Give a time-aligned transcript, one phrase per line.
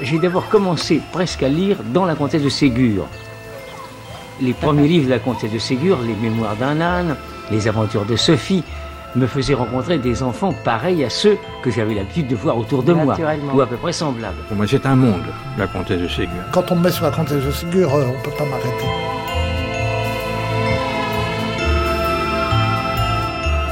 [0.00, 3.06] j'ai d'abord commencé presque à lire dans la comtesse de Ségur.
[4.40, 7.16] Les premiers livres de la comtesse de Ségur, les mémoires d'un âne,
[7.50, 8.64] les aventures de Sophie,
[9.16, 12.92] me faisaient rencontrer des enfants pareils à ceux que j'avais l'habitude de voir autour de
[12.92, 13.16] moi,
[13.52, 14.36] ou à peu près semblables.
[14.48, 15.24] Pour moi, c'est un monde,
[15.58, 16.42] la comtesse de Ségur.
[16.52, 18.86] Quand on me met sur la comtesse de Ségur, euh, on ne peut pas m'arrêter.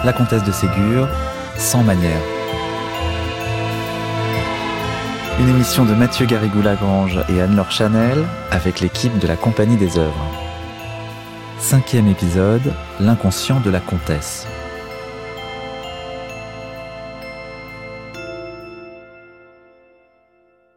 [0.05, 1.09] La comtesse de Ségur,
[1.57, 2.38] sans manière.
[5.41, 10.27] Une émission de Mathieu Garrigou-Lagrange et Anne-Laure Chanel avec l'équipe de la Compagnie des œuvres.
[11.61, 14.49] Cinquième épisode, l'inconscient de la comtesse.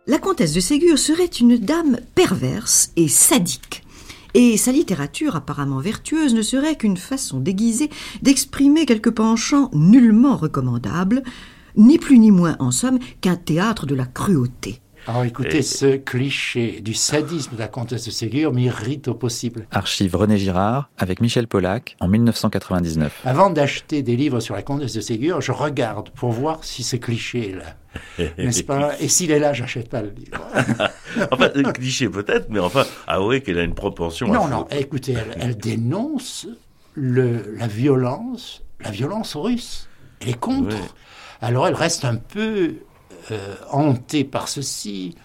[0.06, 3.84] La comtesse de Ségur serait une dame perverse et sadique.
[4.36, 7.90] Et sa littérature apparemment vertueuse ne serait qu'une façon déguisée
[8.22, 11.24] d'exprimer quelques penchants nullement recommandables,
[11.76, 14.82] ni plus ni moins en somme qu'un théâtre de la cruauté.
[15.08, 19.66] Alors écoutez, ce cliché du sadisme de la comtesse de Ségur m'irrite au possible.
[19.72, 23.22] Archive René Girard avec Michel Polac en 1999.
[23.26, 26.98] Avant d'acheter des livres sur la comtesse de Ségur, je regarde pour voir si ce
[26.98, 28.30] cliché est là.
[28.38, 28.92] N'est-ce pas?
[29.00, 30.40] Et s'il est là, j'achète pas le livre.
[31.32, 34.28] enfin, le cliché peut-être, mais enfin, avouez qu'elle a une propension.
[34.28, 36.48] Non, non, écoutez, elle, elle dénonce
[36.94, 39.88] le, la violence, la violence russe.
[40.20, 40.76] Elle est contre.
[40.76, 40.82] Oui.
[41.42, 42.76] Alors elle reste un peu
[43.32, 45.16] euh, hantée par ceci.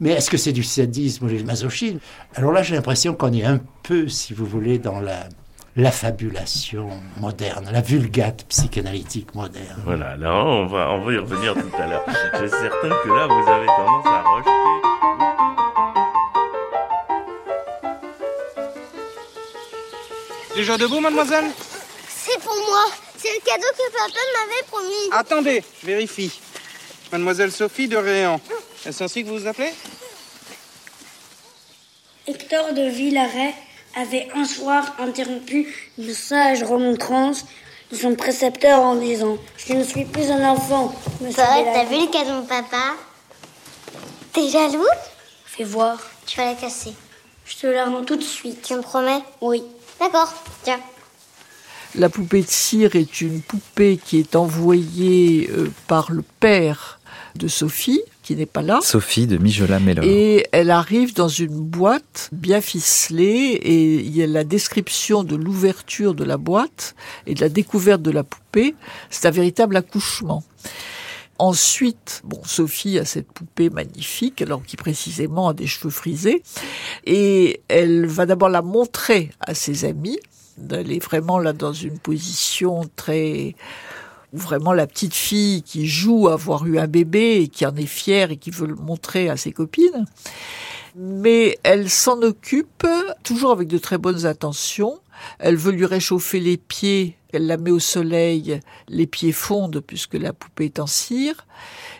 [0.00, 1.98] Mais est-ce que c'est du sadisme ou du masochisme?
[2.34, 5.28] Alors là, j'ai l'impression qu'on est un peu, si vous voulez, dans la
[5.76, 9.82] l'affabulation moderne, la vulgate psychanalytique moderne.
[9.84, 12.02] Voilà, alors on va, on va y revenir tout à l'heure.
[12.06, 14.52] Je suis certain que là, vous avez tendance à rejeter.
[20.56, 21.44] Déjà debout, mademoiselle?
[22.08, 23.05] C'est pour moi.
[23.18, 25.10] C'est le cadeau que papa m'avait promis.
[25.12, 26.40] Attendez, je vérifie.
[27.12, 28.40] Mademoiselle Sophie de Réan.
[28.84, 29.72] Est-ce ainsi que vous vous appelez?
[32.26, 33.54] Hector de Villaret
[33.94, 37.44] avait un soir interrompu une sage remontrance
[37.90, 41.72] de son précepteur en disant Je ne suis plus un enfant, monsieur Paul, Villaret.
[41.72, 42.94] t'as vu le cadeau de papa?
[44.32, 44.84] T'es jaloux?
[45.46, 46.92] Fais voir, Tu vas la casser.
[47.46, 48.60] je te la rends tout de suite.
[48.62, 49.22] Tu me promets?
[49.40, 49.62] Oui.
[50.00, 50.32] D'accord,
[50.64, 50.80] tiens.
[51.96, 57.00] La poupée de cire est une poupée qui est envoyée euh, par le père
[57.36, 58.80] de Sophie, qui n'est pas là.
[58.82, 60.04] Sophie de Mijola Mellor.
[60.04, 65.36] Et elle arrive dans une boîte bien ficelée et il y a la description de
[65.36, 66.94] l'ouverture de la boîte
[67.26, 68.74] et de la découverte de la poupée.
[69.08, 70.44] C'est un véritable accouchement.
[71.38, 76.42] Ensuite, bon, Sophie a cette poupée magnifique, alors qui précisément a des cheveux frisés,
[77.04, 80.18] et elle va d'abord la montrer à ses amis.
[80.70, 83.54] Elle est vraiment là dans une position très
[84.32, 87.86] vraiment la petite fille qui joue à avoir eu un bébé et qui en est
[87.86, 90.06] fière et qui veut le montrer à ses copines.
[90.94, 92.86] Mais elle s'en occupe
[93.22, 94.98] toujours avec de très bonnes intentions.
[95.38, 97.16] Elle veut lui réchauffer les pieds.
[97.32, 98.60] Elle la met au soleil.
[98.88, 101.46] Les pieds fondent puisque la poupée est en cire.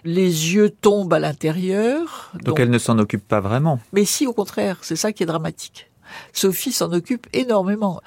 [0.05, 2.33] Les yeux tombent à l'intérieur.
[2.43, 3.81] Donc elle ne s'en occupe pas vraiment.
[3.93, 5.91] Mais si, au contraire, c'est ça qui est dramatique.
[6.33, 8.01] Sophie s'en occupe énormément.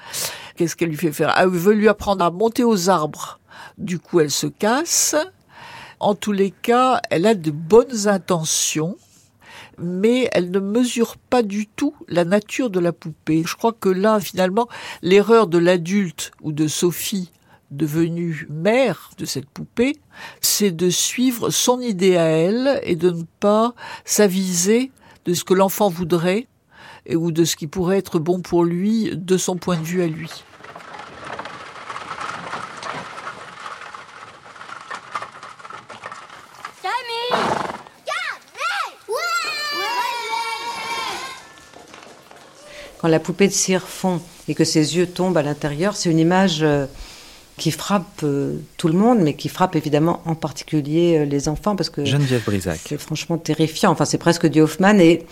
[0.56, 1.34] Qu'est-ce qu'elle lui fait faire?
[1.36, 3.40] Elle veut lui apprendre à monter aux arbres.
[3.78, 5.16] Du coup, elle se casse.
[5.98, 8.96] En tous les cas, elle a de bonnes intentions,
[9.78, 13.42] mais elle ne mesure pas du tout la nature de la poupée.
[13.46, 14.68] Je crois que là, finalement,
[15.02, 17.30] l'erreur de l'adulte ou de Sophie
[17.70, 19.96] devenue mère de cette poupée,
[20.40, 23.74] c'est de suivre son idée à elle et de ne pas
[24.04, 24.90] s'aviser
[25.24, 26.46] de ce que l'enfant voudrait
[27.16, 30.06] ou de ce qui pourrait être bon pour lui de son point de vue à
[30.06, 30.30] lui.
[43.00, 46.18] Quand la poupée de cire fond et que ses yeux tombent à l'intérieur, c'est une
[46.18, 46.84] image euh,
[47.56, 51.76] qui frappe euh, tout le monde, mais qui frappe évidemment en particulier euh, les enfants
[51.76, 52.78] parce que Geneviève Brisac.
[52.86, 53.90] c'est franchement terrifiant.
[53.90, 55.24] Enfin, c'est presque du Hoffman et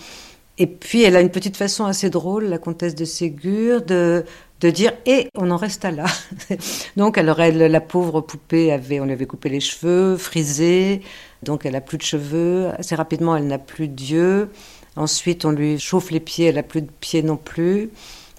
[0.59, 4.25] et puis elle a une petite façon assez drôle, la comtesse de Ségur, de
[4.59, 6.05] de dire et on en reste à là.
[6.97, 11.01] donc alors elle, la pauvre poupée avait, on lui avait coupé les cheveux, frisé,
[11.43, 12.69] donc elle a plus de cheveux.
[12.77, 14.49] Assez rapidement, elle n'a plus d'yeux.
[14.95, 17.89] Ensuite, on lui chauffe les pieds, elle n'a plus de pieds non plus.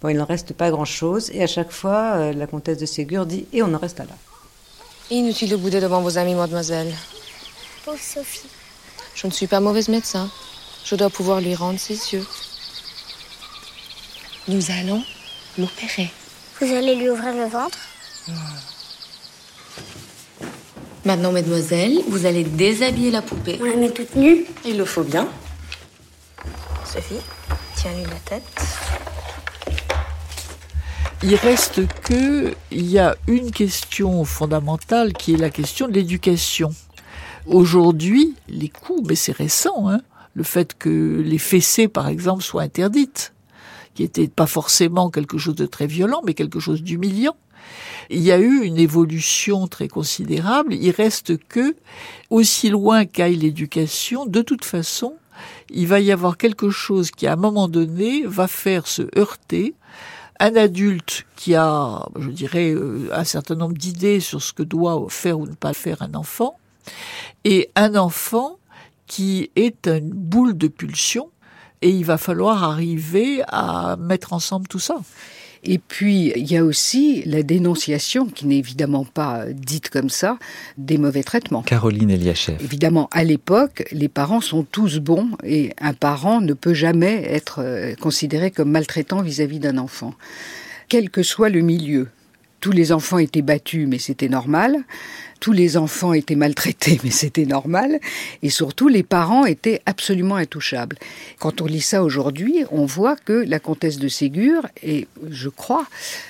[0.03, 1.31] Bon, il n'en reste pas grand-chose.
[1.33, 4.05] Et à chaque fois, euh, la comtesse de Ségur dit Et on en reste à
[4.05, 4.13] là.
[5.11, 6.93] Inutile de bouder devant vos amis, mademoiselle.
[7.85, 8.49] Pauvre Sophie.
[9.15, 10.31] Je ne suis pas mauvaise médecin.
[10.85, 12.27] Je dois pouvoir lui rendre ses yeux.
[14.49, 15.03] Nous allons
[15.59, 16.11] l'opérer.
[16.61, 17.79] Vous allez lui ouvrir le ventre?
[21.05, 23.59] Maintenant, mademoiselle, vous allez déshabiller la poupée.
[23.61, 25.29] On la met toute nue Il le faut bien.
[26.85, 27.21] Sophie,
[27.77, 28.43] tiens-lui la tête.
[31.23, 36.71] Il reste que il y a une question fondamentale qui est la question de l'éducation.
[37.47, 40.01] Aujourd'hui, les coups, mais c'est récent, hein,
[40.35, 43.33] le fait que les fessées, par exemple, soient interdites,
[43.95, 47.37] qui n'était pas forcément quelque chose de très violent, mais quelque chose d'humiliant.
[48.09, 50.75] Il y a eu une évolution très considérable.
[50.75, 51.77] Il reste que,
[52.29, 55.15] aussi loin qu'aille l'éducation, de toute façon,
[55.71, 59.75] il va y avoir quelque chose qui, à un moment donné, va faire se heurter
[60.41, 65.07] un adulte qui a, je dirais, euh, un certain nombre d'idées sur ce que doit
[65.11, 66.57] faire ou ne pas faire un enfant,
[67.45, 68.59] et un enfant
[69.11, 71.31] qui est une boule de pulsion,
[71.83, 75.01] et il va falloir arriver à mettre ensemble tout ça.
[75.65, 80.39] Et puis, il y a aussi la dénonciation, qui n'est évidemment pas dite comme ça,
[80.79, 81.63] des mauvais traitements.
[81.63, 82.63] Caroline Eliachev.
[82.63, 87.59] Évidemment, à l'époque, les parents sont tous bons et un parent ne peut jamais être
[87.59, 90.15] euh, considéré comme maltraitant vis-à-vis d'un enfant.
[90.89, 92.07] Quel que soit le milieu.
[92.61, 94.85] Tous les enfants étaient battus, mais c'était normal
[95.41, 97.99] tous les enfants étaient maltraités, mais c'était normal,
[98.43, 100.97] et surtout les parents étaient absolument intouchables.
[101.39, 105.87] Quand on lit ça aujourd'hui, on voit que la comtesse de Ségur est, je crois,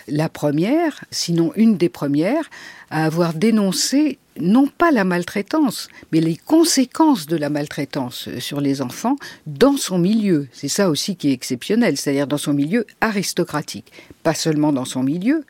[0.09, 2.49] la première, sinon une des premières,
[2.91, 8.81] à avoir dénoncé non pas la maltraitance, mais les conséquences de la maltraitance sur les
[8.81, 9.17] enfants
[9.47, 10.49] dans son milieu.
[10.53, 13.93] C'est ça aussi qui est exceptionnel, c'est-à-dire dans son milieu aristocratique.
[14.23, 15.45] Pas seulement dans son milieu,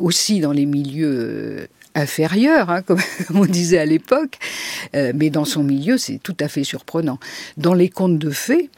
[0.00, 3.00] aussi dans les milieux inférieur, hein, comme
[3.34, 4.38] on disait à l'époque,
[4.94, 7.18] euh, mais dans son milieu, c'est tout à fait surprenant.
[7.56, 8.70] Dans les contes de fées,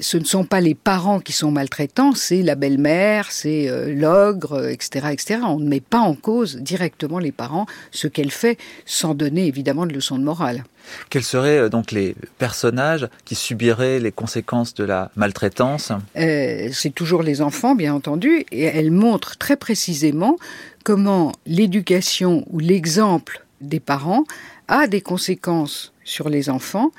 [0.00, 4.68] ce ne sont pas les parents qui sont maltraitants, c'est la belle-mère, c'est euh, l'ogre,
[4.68, 5.40] etc., etc.
[5.46, 9.86] On ne met pas en cause directement les parents, ce qu'elle fait, sans donner évidemment
[9.86, 10.64] de leçon de morale.
[11.10, 15.92] Quels seraient euh, donc les personnages qui subiraient les conséquences de la maltraitance?
[16.14, 20.36] C'est toujours les enfants, bien entendu, et elle montre très précisément
[20.84, 24.24] comment l'éducation ou l'exemple des parents
[24.68, 26.90] a des conséquences sur les enfants,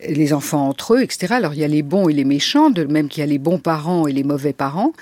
[0.00, 1.34] les enfants entre eux, etc.
[1.34, 3.38] Alors il y a les bons et les méchants, de même qu'il y a les
[3.38, 4.92] bons parents et les mauvais parents.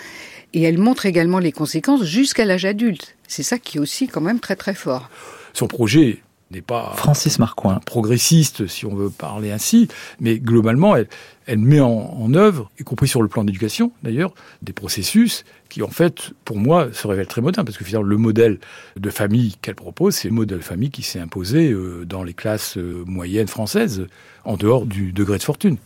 [0.52, 3.16] Et elle montre également les conséquences jusqu'à l'âge adulte.
[3.26, 5.10] C'est ça qui est aussi quand même très très fort.
[5.52, 6.20] Son projet
[6.54, 7.80] n'est pas Francis Marcoing.
[7.84, 9.88] progressiste, si on veut parler ainsi,
[10.20, 11.08] mais globalement, elle,
[11.46, 15.82] elle met en, en, œuvre, y compris sur le plan d'éducation d'ailleurs, des processus qui
[15.82, 18.58] en fait, pour moi, se révèlent très modernes, parce que finalement, le modèle
[18.96, 22.32] de famille qu'elle propose, c'est le modèle de famille qui s'est imposé euh, dans les
[22.32, 24.06] classes euh, moyennes françaises,
[24.44, 25.76] en dehors du degré de fortune.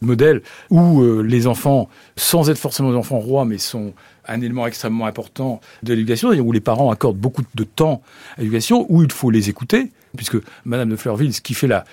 [0.00, 3.94] Modèle où euh, les enfants, sans être forcément des enfants rois, mais sont
[4.26, 8.02] un élément extrêmement important de l'éducation, où les parents accordent beaucoup de temps
[8.36, 11.84] à l'éducation, où il faut les écouter, puisque Madame de Fleurville, ce qui fait la,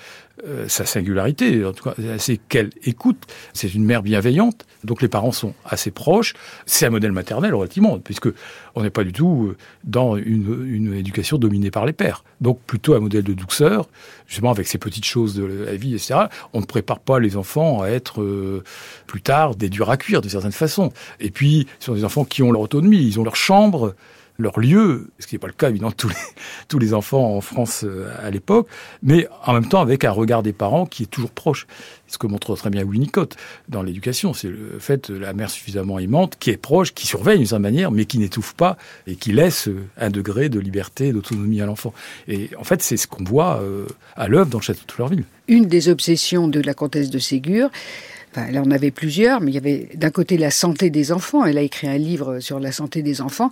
[0.44, 3.24] euh, sa singularité, en tout cas, c'est qu'elle écoute.
[3.54, 6.34] C'est une mère bienveillante, donc les parents sont assez proches.
[6.66, 8.28] C'est un modèle maternel relativement, puisque
[8.74, 12.24] on n'est pas du tout euh, dans une, une, éducation dominée par les pères.
[12.40, 13.88] Donc plutôt un modèle de douceur,
[14.26, 16.26] justement avec ces petites choses de la vie, etc.
[16.52, 18.64] On ne prépare pas les enfants à être euh,
[19.06, 20.92] plus tard des durs à cuire de certaines façons.
[21.20, 23.94] Et puis, ce sont des enfants qui ont leur autonomie, ils ont leur chambre
[24.38, 25.96] leur lieu, ce qui n'est pas le cas évidemment de
[26.68, 28.68] tous les, enfants en France euh, à l'époque,
[29.02, 31.66] mais en même temps avec un regard des parents qui est toujours proche.
[32.06, 33.36] Ce que montre très bien Winnicott
[33.68, 37.38] dans l'éducation, c'est le fait de la mère suffisamment aimante, qui est proche, qui surveille
[37.38, 39.68] d'une certaine manière, mais qui n'étouffe pas et qui laisse
[39.98, 41.92] un degré de liberté d'autonomie à l'enfant.
[42.28, 45.24] Et en fait, c'est ce qu'on voit euh, à l'œuvre dans le château de Fleurville.
[45.48, 47.70] Une des obsessions de la comtesse de Ségur,
[48.32, 51.46] Enfin, elle en avait plusieurs, mais il y avait d'un côté la santé des enfants.
[51.46, 53.50] Elle a écrit un livre sur la santé des enfants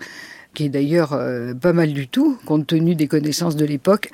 [0.55, 4.11] qui est d'ailleurs euh, pas mal du tout, compte tenu des connaissances de l'époque,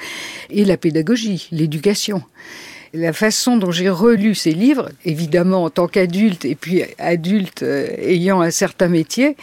[0.51, 2.23] et la pédagogie, l'éducation.
[2.93, 7.87] La façon dont j'ai relu ces livres, évidemment en tant qu'adulte et puis adulte euh,
[7.99, 9.37] ayant un certain métier,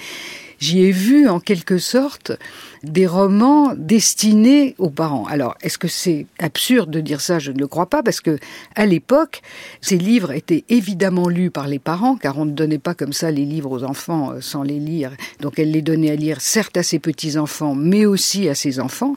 [0.59, 2.31] j'y ai vu en quelque sorte
[2.83, 5.25] des romans destinés aux parents.
[5.25, 7.39] Alors, est-ce que c'est absurde de dire ça?
[7.39, 8.37] Je ne le crois pas, parce que
[8.75, 9.41] à l'époque,
[9.81, 13.31] ces livres étaient évidemment lus par les parents, car on ne donnait pas comme ça
[13.31, 15.11] les livres aux enfants euh, sans les lire.
[15.41, 19.15] Donc, elle les donnait à lire, certes à ses petits-enfants, mais aussi à ses enfants.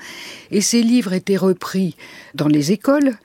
[0.50, 1.96] Et ces livres étaient repris
[2.34, 3.16] dans les écoles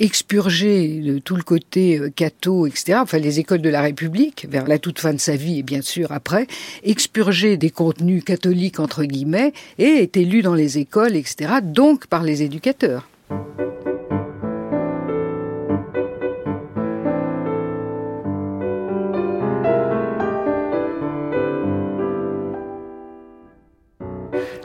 [0.00, 4.66] expurgé de tout le côté euh, catho, etc., enfin les écoles de la République, vers
[4.66, 6.46] la toute fin de sa vie et bien sûr après,
[6.84, 12.22] expurgé des contenus catholiques entre guillemets et était lu dans les écoles, etc., donc par
[12.22, 13.08] les éducateurs.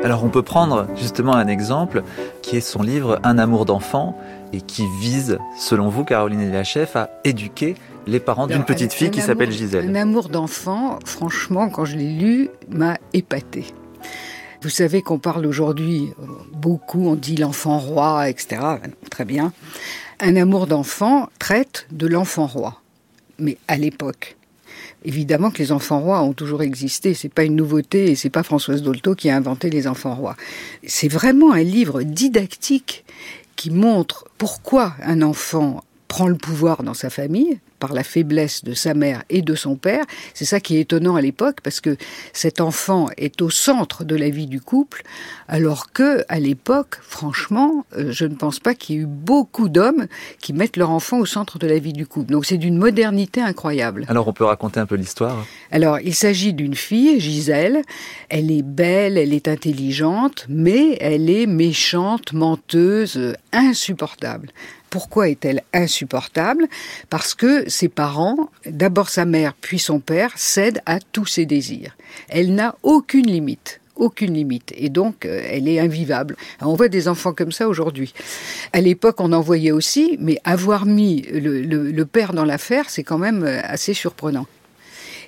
[0.03, 2.03] Alors on peut prendre justement un exemple
[2.41, 4.17] qui est son livre Un amour d'enfant,
[4.53, 9.21] et qui vise, selon vous, Caroline Eliachef, à éduquer les parents d'une petite fille qui
[9.21, 9.89] s'appelle Gisèle.
[9.89, 13.65] Un amour d'enfant, franchement, quand je l'ai lu, m'a épaté.
[14.61, 18.61] Vous savez qu'on parle aujourd'hui euh, beaucoup, on dit l'enfant roi, etc.
[19.09, 19.51] Très bien.
[20.21, 22.81] Un amour d'enfant traite de l'enfant roi,
[23.39, 24.37] mais à l'époque.
[25.05, 28.43] Évidemment que les enfants rois ont toujours existé, c'est pas une nouveauté et c'est pas
[28.43, 30.37] Françoise Dolto qui a inventé les enfants rois.
[30.87, 33.03] C'est vraiment un livre didactique
[33.63, 38.73] qui montre pourquoi un enfant prend le pouvoir dans sa famille par la faiblesse de
[38.73, 40.05] sa mère et de son père.
[40.33, 41.97] C'est ça qui est étonnant à l'époque parce que
[42.31, 45.03] cet enfant est au centre de la vie du couple
[45.49, 49.67] alors que à l'époque, franchement, euh, je ne pense pas qu'il y ait eu beaucoup
[49.67, 50.07] d'hommes
[50.39, 52.31] qui mettent leur enfant au centre de la vie du couple.
[52.31, 54.05] Donc c'est d'une modernité incroyable.
[54.07, 55.45] Alors on peut raconter un peu l'histoire?
[55.69, 57.81] Alors, il s'agit d'une fille, Gisèle.
[58.29, 64.53] Elle est belle, elle est intelligente, mais elle est méchante, menteuse, insupportable.
[64.93, 66.67] Pourquoi est-elle insupportable?
[67.09, 71.97] Parce que ses parents, d'abord sa mère puis son père, cèdent à tous ses désirs.
[72.29, 76.35] Elle n'a aucune limite aucune limite et donc euh, elle est invivable.
[76.61, 78.13] On voit des enfants comme ça aujourd'hui.
[78.73, 83.17] À l'époque, on en voyait aussi, mais avoir mis le, père dans l'affaire, c'est quand
[83.19, 84.47] même euh, assez surprenant.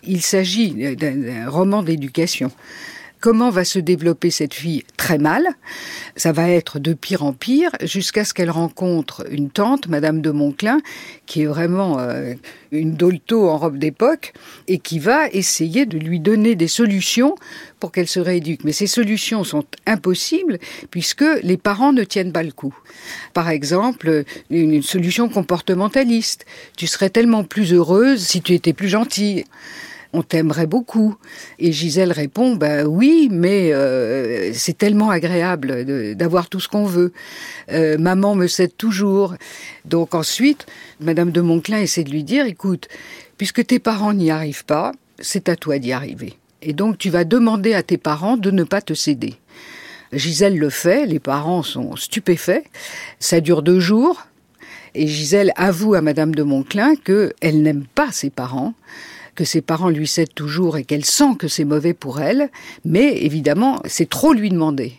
[0.03, 2.51] Il s'agit d'un d'un roman d'éducation.
[3.19, 5.47] Comment va se développer cette fille Très mal?
[6.15, 10.31] Ça va être de pire en pire jusqu'à ce qu'elle rencontre une tante, Madame de
[10.31, 10.79] Monclin,
[11.25, 12.33] qui est vraiment euh,
[12.71, 14.33] une dolto en robe d'époque
[14.67, 17.35] et qui va essayer de lui donner des solutions
[17.79, 18.63] pour qu'elle se rééduque.
[18.63, 20.59] Mais ces solutions sont impossibles
[20.91, 22.75] puisque les parents ne tiennent pas le coup.
[23.33, 26.45] Par exemple, une une solution comportementaliste.
[26.77, 29.45] Tu serais tellement plus heureuse si tu étais plus gentille
[30.15, 31.15] on t'aimerait beaucoup.
[31.59, 37.11] Et Gisèle répond, ben oui, mais euh, c'est tellement agréable d'avoir tout ce qu'on veut.
[37.71, 39.35] Euh, maman me cède toujours.
[39.83, 40.65] Donc ensuite,
[40.99, 42.87] Madame de Monclin essaie de lui dire, écoute,
[43.37, 46.37] puisque tes parents n'y arrivent pas, c'est à toi d'y arriver.
[46.61, 49.35] Et donc tu vas demander à tes parents de ne pas te céder.
[50.13, 52.63] Gisèle le fait, les parents sont stupéfaits.
[53.19, 54.25] Ça dure deux jours.
[54.93, 58.73] Et Gisèle avoue à Madame de Monclin qu'elle n'aime pas ses parents,
[59.35, 62.49] que ses parents lui cèdent toujours et qu'elle sent que c'est mauvais pour elle,
[62.83, 64.93] mais évidemment, c'est trop lui demander.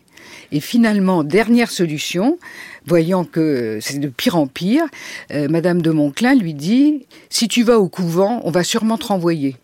[0.53, 2.39] Et finalement, dernière solution,
[2.87, 4.85] voyant que c'est de pire en pire,
[5.33, 9.07] euh, Madame de Monclin lui dit Si tu vas au couvent, on va sûrement te
[9.07, 9.57] renvoyer.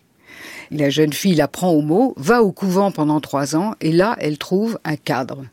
[0.71, 4.17] La jeune fille la prend au mot, va au couvent pendant trois ans, et là,
[4.19, 5.45] elle trouve un cadre.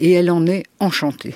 [0.00, 1.34] Et elle en est enchantée.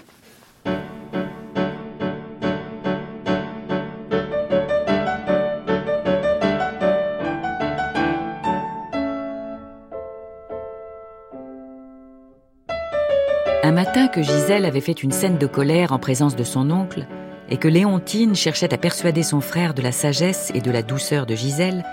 [13.70, 17.06] Un matin que Gisèle avait fait une scène de colère en présence de son oncle,
[17.50, 21.24] et que Léontine cherchait à persuader son frère de la sagesse et de la douceur
[21.24, 21.84] de Gisèle,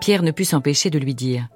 [0.00, 1.46] Pierre ne put s'empêcher de lui dire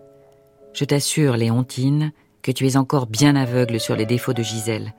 [0.74, 4.94] Je t'assure, Léontine, que tu es encore bien aveugle sur les défauts de Gisèle.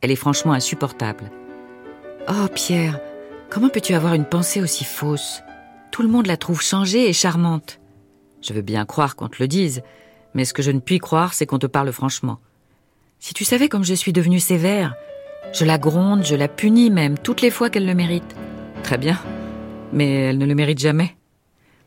[0.00, 1.32] Elle est franchement insupportable.
[2.28, 3.00] Oh, Pierre,
[3.50, 5.42] comment peux-tu avoir une pensée aussi fausse?
[5.90, 7.80] Tout le monde la trouve changée et charmante.
[8.42, 9.82] Je veux bien croire qu'on te le dise,
[10.34, 12.38] mais ce que je ne puis croire, c'est qu'on te parle franchement.
[13.26, 14.96] Si tu savais comme je suis devenue sévère,
[15.54, 18.36] je la gronde, je la punis même, toutes les fois qu'elle le mérite.
[18.82, 19.18] Très bien,
[19.94, 21.16] mais elle ne le mérite jamais.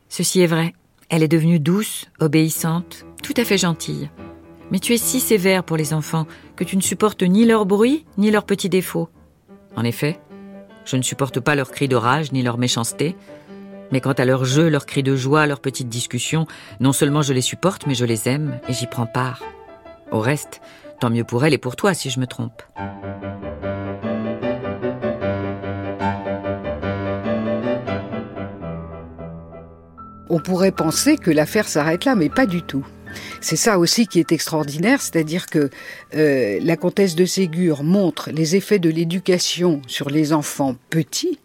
[0.09, 0.73] Ceci est vrai,
[1.09, 4.09] elle est devenue douce, obéissante, tout à fait gentille.
[4.71, 6.25] Mais tu es si sévère pour les enfants
[6.55, 9.07] que tu ne supportes ni leur bruit, ni leurs petits défauts.
[9.75, 10.19] En effet,
[10.85, 13.15] je ne supporte pas leurs cris de rage, ni leur méchanceté.
[13.91, 16.47] Mais quant à leurs jeux, leurs cris de joie, leurs petites discussions,
[16.79, 19.43] non seulement je les supporte, mais je les aime et j'y prends part.
[20.09, 20.61] Au reste,
[20.99, 22.61] tant mieux pour elle et pour toi si je me trompe.
[30.29, 32.85] On pourrait penser que l'affaire s'arrête là, mais pas du tout.
[33.41, 35.69] C'est ça aussi qui est extraordinaire, c'est-à-dire que
[36.15, 41.39] euh, la comtesse de Ségur montre les effets de l'éducation sur les enfants petits,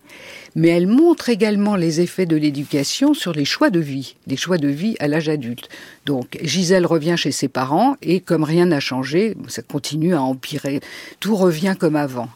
[0.54, 4.58] mais elle montre également les effets de l'éducation sur les choix de vie, les choix
[4.58, 5.68] de vie à l'âge adulte.
[6.06, 10.80] Donc Gisèle revient chez ses parents et comme rien n'a changé, ça continue à empirer.
[11.20, 12.28] Tout revient comme avant.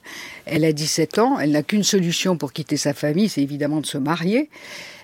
[0.46, 3.86] Elle a 17 ans, elle n'a qu'une solution pour quitter sa famille, c'est évidemment de
[3.86, 4.48] se marier.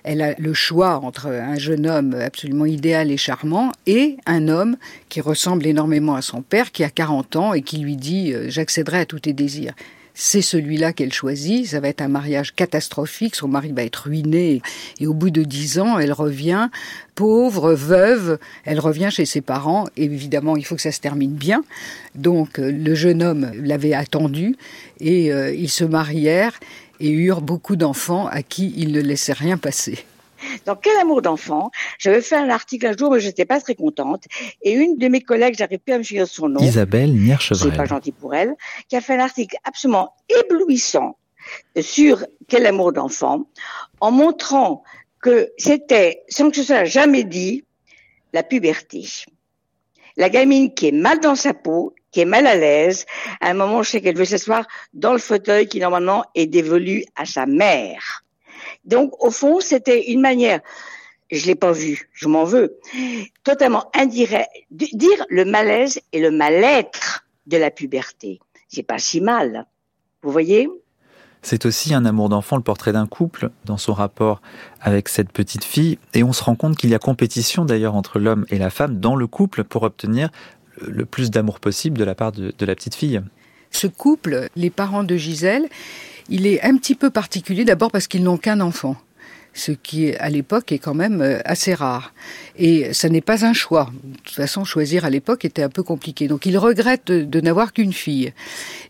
[0.04, 4.76] Elle a le choix entre un jeune homme absolument idéal et charmant et un homme
[5.09, 8.47] qui ressemble énormément à son père, qui a 40 ans et qui lui dit euh,
[8.49, 9.75] J'accéderai à tous tes désirs.
[10.14, 11.66] C'est celui-là qu'elle choisit.
[11.66, 13.35] Ça va être un mariage catastrophique.
[13.35, 14.62] Son mari va être ruiné.
[15.00, 16.69] Et au bout de dix ans, elle revient
[17.14, 18.38] pauvre, veuve.
[18.64, 19.87] Elle revient chez ses parents.
[19.97, 21.64] Et évidemment, il faut que ça se termine bien.
[22.14, 24.57] Donc, euh, le jeune homme l'avait attendu
[25.00, 26.59] et euh, ils se marièrent.
[27.00, 30.04] et eurent beaucoup d'enfants à qui il ne laissait rien passer.
[30.66, 33.75] Dans Quel amour d'enfant, j'avais fait un article un jour, mais je n'étais pas très
[33.75, 34.25] contente.
[34.62, 36.61] Et une de mes collègues, j'arrive plus à me souvenir son nom.
[36.61, 37.70] Isabelle Nierchevrel.
[37.70, 38.54] C'est pas gentil pour elle,
[38.88, 41.16] qui a fait un article absolument éblouissant
[41.80, 43.46] sur Quel amour d'enfant,
[44.00, 44.82] en montrant
[45.20, 47.64] que c'était, sans que ce soit jamais dit,
[48.32, 49.04] la puberté.
[50.16, 53.06] La gamine qui est mal dans sa peau, qui est mal à l'aise,
[53.40, 57.04] à un moment, je sais qu'elle veut s'asseoir dans le fauteuil qui normalement est dévolu
[57.16, 58.21] à sa mère.
[58.84, 60.60] Donc, au fond, c'était une manière,
[61.30, 62.78] je l'ai pas vu, je m'en veux,
[63.44, 68.40] totalement indirect, de dire le malaise et le mal-être de la puberté.
[68.68, 69.66] C'est pas si mal.
[70.22, 70.68] Vous voyez?
[71.42, 74.40] C'est aussi un amour d'enfant, le portrait d'un couple dans son rapport
[74.80, 75.98] avec cette petite fille.
[76.14, 79.00] Et on se rend compte qu'il y a compétition d'ailleurs entre l'homme et la femme
[79.00, 80.30] dans le couple pour obtenir
[80.80, 83.20] le plus d'amour possible de la part de, de la petite fille.
[83.70, 85.68] Ce couple, les parents de Gisèle,
[86.28, 88.96] il est un petit peu particulier d'abord parce qu'ils n'ont qu'un enfant
[89.54, 92.14] ce qui à l'époque est quand même euh, assez rare.
[92.56, 93.90] Et ça n'est pas un choix.
[94.02, 96.28] De toute façon, choisir à l'époque était un peu compliqué.
[96.28, 98.32] Donc ils regrettent de, de n'avoir qu'une fille.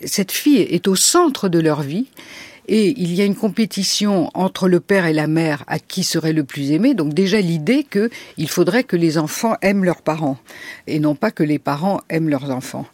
[0.04, 2.06] Cette fille est au centre de leur vie.
[2.68, 6.32] Et il y a une compétition entre le père et la mère à qui serait
[6.32, 6.94] le plus aimé.
[6.94, 10.38] Donc déjà l'idée que il faudrait que les enfants aiment leurs parents
[10.86, 12.86] et non pas que les parents aiment leurs enfants.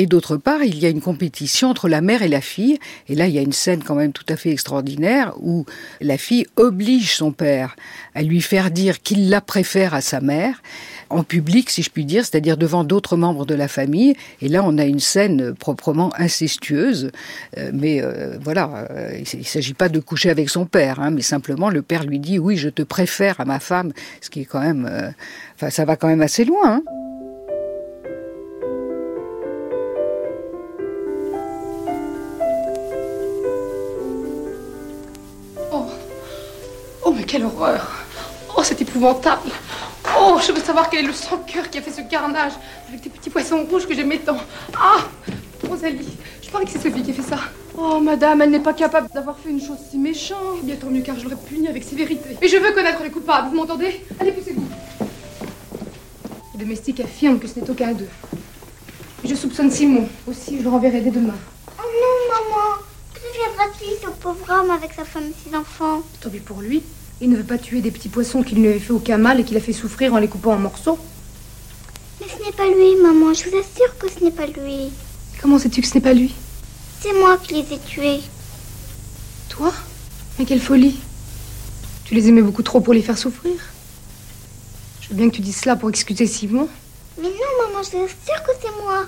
[0.00, 2.78] Et d'autre part, il y a une compétition entre la mère et la fille.
[3.10, 5.66] Et là, il y a une scène quand même tout à fait extraordinaire où
[6.00, 7.76] la fille oblige son père
[8.14, 10.62] à lui faire dire qu'il la préfère à sa mère
[11.10, 14.14] en public, si je puis dire, c'est-à-dire devant d'autres membres de la famille.
[14.40, 17.10] Et là, on a une scène proprement incestueuse.
[17.58, 21.10] Euh, mais euh, voilà, euh, il ne s'agit pas de coucher avec son père, hein,
[21.10, 23.92] mais simplement le père lui dit oui, je te préfère à ma femme,
[24.22, 25.12] ce qui est quand même,
[25.56, 26.76] enfin, ça va quand même assez loin.
[26.76, 26.99] Hein.
[37.30, 37.88] Quelle horreur
[38.56, 39.50] Oh, c'est épouvantable
[40.18, 42.52] Oh, je veux savoir quel est le sang-cœur qui a fait ce carnage
[42.88, 44.38] avec des petits poissons rouges que j'aimais tant.
[44.76, 44.98] Ah
[45.68, 47.38] Rosalie, je parie que c'est Sophie qui a fait ça.
[47.78, 50.64] Oh, madame, elle n'est pas capable d'avoir fait une chose si méchante.
[50.64, 52.36] Bien tant mieux car je l'aurais puni avec sévérité.
[52.42, 54.04] Et je veux connaître les coupables, vous m'entendez?
[54.18, 54.66] Allez, poussez-vous.
[56.54, 58.08] Les domestiques affirment que ce n'est aucun d'eux.
[59.22, 60.08] Et je soupçonne Simon.
[60.26, 61.38] Aussi, je le renverrai dès demain.
[61.78, 62.82] Oh non, maman
[63.14, 66.02] Que deviendra-t-il, ce pauvre homme, avec sa femme et ses enfants?
[66.20, 66.82] Tant pis pour lui.
[67.22, 69.40] Il ne veut pas tuer des petits poissons qui ne lui avaient fait aucun mal
[69.40, 70.98] et qu'il a fait souffrir en les coupant en morceaux.
[72.20, 74.90] Mais ce n'est pas lui, maman, je vous assure que ce n'est pas lui.
[75.40, 76.34] Comment sais-tu que ce n'est pas lui?
[77.00, 78.20] C'est moi qui les ai tués.
[79.50, 79.72] Toi?
[80.38, 80.98] Mais quelle folie
[82.06, 83.52] Tu les aimais beaucoup trop pour les faire souffrir
[85.02, 86.68] Je veux bien que tu dises cela pour excuser Simon.
[87.18, 89.04] Mais non, maman, je vous assure que c'est moi.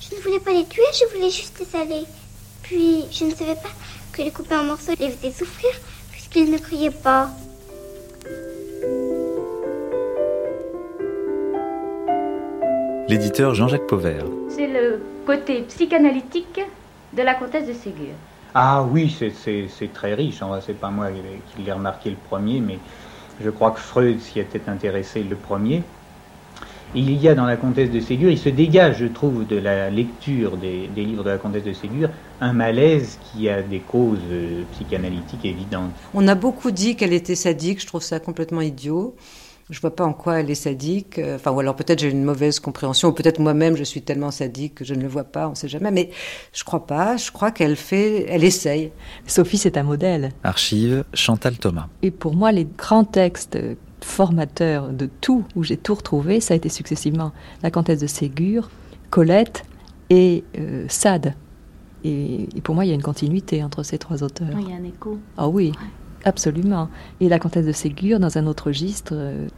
[0.00, 2.04] Je ne voulais pas les tuer, je voulais juste les saler.
[2.62, 3.70] Puis, je ne savais pas
[4.12, 5.70] que les couper en morceaux les faisait souffrir,
[6.30, 7.30] puisqu'ils ne criaient pas.
[13.08, 14.24] L'éditeur Jean-Jacques Pauvert.
[14.50, 16.60] C'est le côté psychanalytique
[17.12, 18.14] de la comtesse de Ségur.
[18.54, 20.40] Ah oui, c'est- c'est c'est très riche.
[20.64, 21.08] C'est pas moi
[21.46, 22.78] qui l'ai remarqué le premier, mais
[23.40, 25.82] je crois que Freud s'y était intéressé le premier.
[26.94, 29.90] Il y a dans la comtesse de Ségur, il se dégage, je trouve, de la
[29.90, 32.08] lecture des, des livres de la comtesse de Ségur,
[32.40, 35.90] un malaise qui a des causes euh, psychanalytiques évidentes.
[36.14, 39.14] On a beaucoup dit qu'elle était sadique, je trouve ça complètement idiot.
[39.70, 41.18] Je vois pas en quoi elle est sadique.
[41.18, 44.30] Euh, Enfin, ou alors peut-être j'ai une mauvaise compréhension, ou peut-être moi-même je suis tellement
[44.30, 45.90] sadique que je ne le vois pas, on sait jamais.
[45.90, 46.08] Mais
[46.54, 47.18] je crois pas.
[47.18, 48.92] Je crois qu'elle fait, elle essaye.
[49.26, 50.30] Sophie, c'est un modèle.
[50.42, 51.88] Archive Chantal Thomas.
[52.00, 53.58] Et pour moi, les grands textes
[54.00, 57.32] formateurs de tout, où j'ai tout retrouvé, ça a été successivement
[57.62, 58.70] La Comtesse de Ségur,
[59.10, 59.64] Colette
[60.10, 61.34] et euh, Sade.
[62.04, 64.58] Et, et pour moi, il y a une continuité entre ces trois auteurs.
[64.60, 65.18] Il y a un écho.
[65.36, 65.72] Ah oui,
[66.24, 66.88] absolument.
[67.20, 69.48] Et La Comtesse de Ségur, dans un autre registre, euh,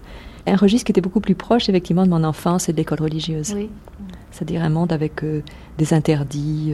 [0.46, 3.52] un registre qui était beaucoup plus proche, effectivement, de mon enfance et de l'école religieuse.
[3.54, 3.68] Oui.
[4.30, 5.42] C'est-à-dire un monde avec euh,
[5.76, 6.72] des interdits,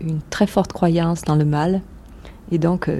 [0.00, 1.80] une très forte croyance dans le mal,
[2.50, 2.90] et donc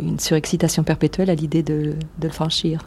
[0.00, 2.86] une surexcitation perpétuelle à l'idée de, de le franchir.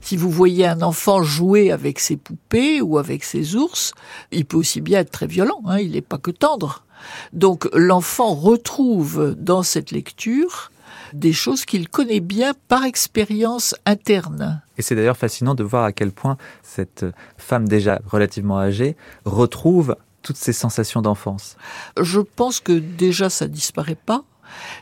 [0.00, 3.92] Si vous voyez un enfant jouer avec ses poupées ou avec ses ours,
[4.32, 6.84] il peut aussi bien être très violent, hein, il n'est pas que tendre.
[7.32, 10.70] Donc l'enfant retrouve dans cette lecture
[11.12, 14.62] des choses qu'il connaît bien par expérience interne.
[14.78, 19.96] Et c'est d'ailleurs fascinant de voir à quel point cette femme déjà relativement âgée retrouve
[20.22, 21.56] toutes ces sensations d'enfance.
[22.00, 24.24] Je pense que déjà ça disparaît pas,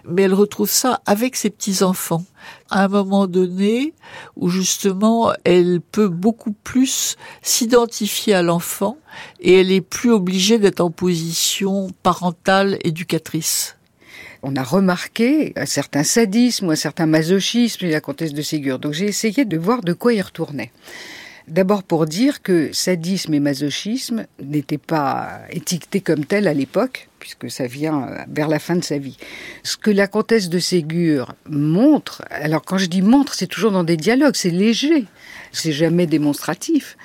[0.04, 2.24] mais elle retrouve ça avec ses petits-enfants.
[2.70, 3.94] À un moment donné
[4.36, 8.98] où justement elle peut beaucoup plus s'identifier à l'enfant
[9.40, 13.76] et elle est plus obligée d'être en position parentale éducatrice.
[14.42, 18.78] on a remarqué un certain sadisme ou un certain masochisme chez la comtesse de Ségur.
[18.78, 20.70] Donc j'ai essayé de voir de quoi il retournait.
[21.48, 27.50] D'abord pour dire que sadisme et masochisme n'étaient pas étiquetés comme tels à l'époque, puisque
[27.50, 29.16] ça vient vers la fin de sa vie.
[29.62, 33.82] Ce que la comtesse de Ségur montre, alors quand je dis montre, c'est toujours dans
[33.82, 35.06] des dialogues, c'est léger,
[35.50, 36.98] c'est jamais démonstratif.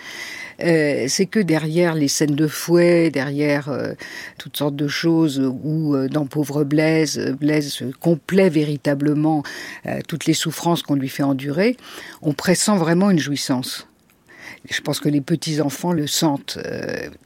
[0.61, 3.93] Euh, c'est que derrière les scènes de fouet, derrière euh,
[4.37, 9.41] toutes sortes de choses où euh, dans Pauvre Blaise, Blaise complaît véritablement
[10.09, 11.77] toutes les souffrances qu'on lui fait endurer,
[12.21, 13.88] on pressent vraiment une jouissance.
[14.69, 16.59] Je pense que les petits-enfants le sentent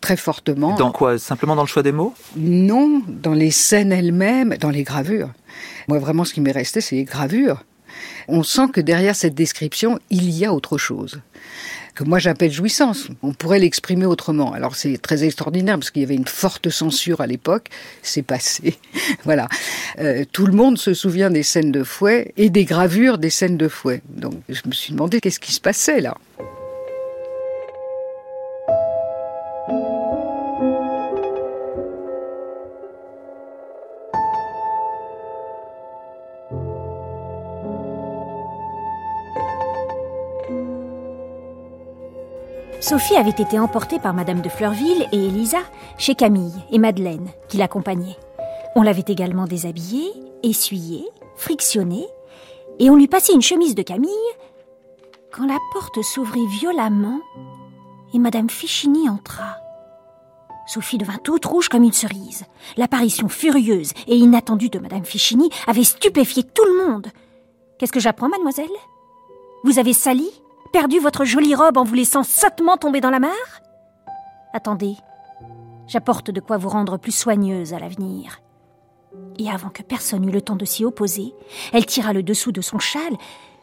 [0.01, 0.75] très fortement.
[0.75, 1.17] Dans quoi?
[1.17, 2.13] Simplement dans le choix des mots?
[2.37, 5.29] Non, dans les scènes elles-mêmes, dans les gravures.
[5.87, 7.63] Moi, vraiment, ce qui m'est resté, c'est les gravures.
[8.27, 11.21] On sent que derrière cette description, il y a autre chose
[11.95, 13.07] que moi j'appelle jouissance.
[13.21, 14.53] On pourrait l'exprimer autrement.
[14.53, 17.69] Alors c'est très extraordinaire parce qu'il y avait une forte censure à l'époque.
[18.01, 18.79] C'est passé.
[19.25, 19.47] voilà.
[19.99, 23.57] Euh, tout le monde se souvient des scènes de fouet et des gravures des scènes
[23.57, 24.01] de fouet.
[24.09, 26.17] Donc je me suis demandé qu'est-ce qui se passait là?
[42.83, 45.59] Sophie avait été emportée par Madame de Fleurville et Elisa
[45.97, 48.17] chez Camille et Madeleine, qui l'accompagnaient.
[48.75, 50.11] On l'avait également déshabillée,
[50.43, 52.05] essuyée, frictionnée,
[52.79, 54.11] et on lui passait une chemise de Camille
[55.31, 57.21] quand la porte s'ouvrit violemment
[58.13, 59.55] et Madame Fichini entra.
[60.67, 62.43] Sophie devint toute rouge comme une cerise.
[62.75, 67.07] L'apparition furieuse et inattendue de Madame Fichini avait stupéfié tout le monde.
[67.79, 68.67] Qu'est-ce que j'apprends, mademoiselle?
[69.63, 70.29] Vous avez sali?
[70.73, 73.61] Perdu votre jolie robe en vous laissant sottement tomber dans la mare
[74.53, 74.95] Attendez,
[75.87, 78.41] j'apporte de quoi vous rendre plus soigneuse à l'avenir.
[79.37, 81.35] Et avant que personne eût le temps de s'y opposer,
[81.73, 83.15] elle tira le dessous de son châle,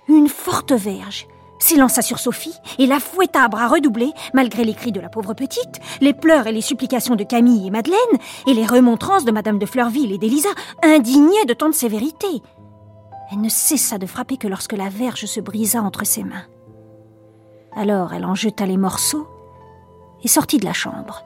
[0.09, 1.27] une forte verge,
[1.59, 5.35] s'élança sur Sophie et la fouetta à bras redoublés, malgré les cris de la pauvre
[5.35, 7.99] petite, les pleurs et les supplications de Camille et Madeleine,
[8.47, 10.51] et les remontrances de Madame de Fleurville et d'Élisa,
[10.85, 12.29] indignées de tant de sévérité.
[13.33, 16.47] Elle ne cessa de frapper que lorsque la verge se brisa entre ses mains.
[17.75, 19.27] Alors elle en jeta les morceaux
[20.23, 21.25] et sortit de la chambre.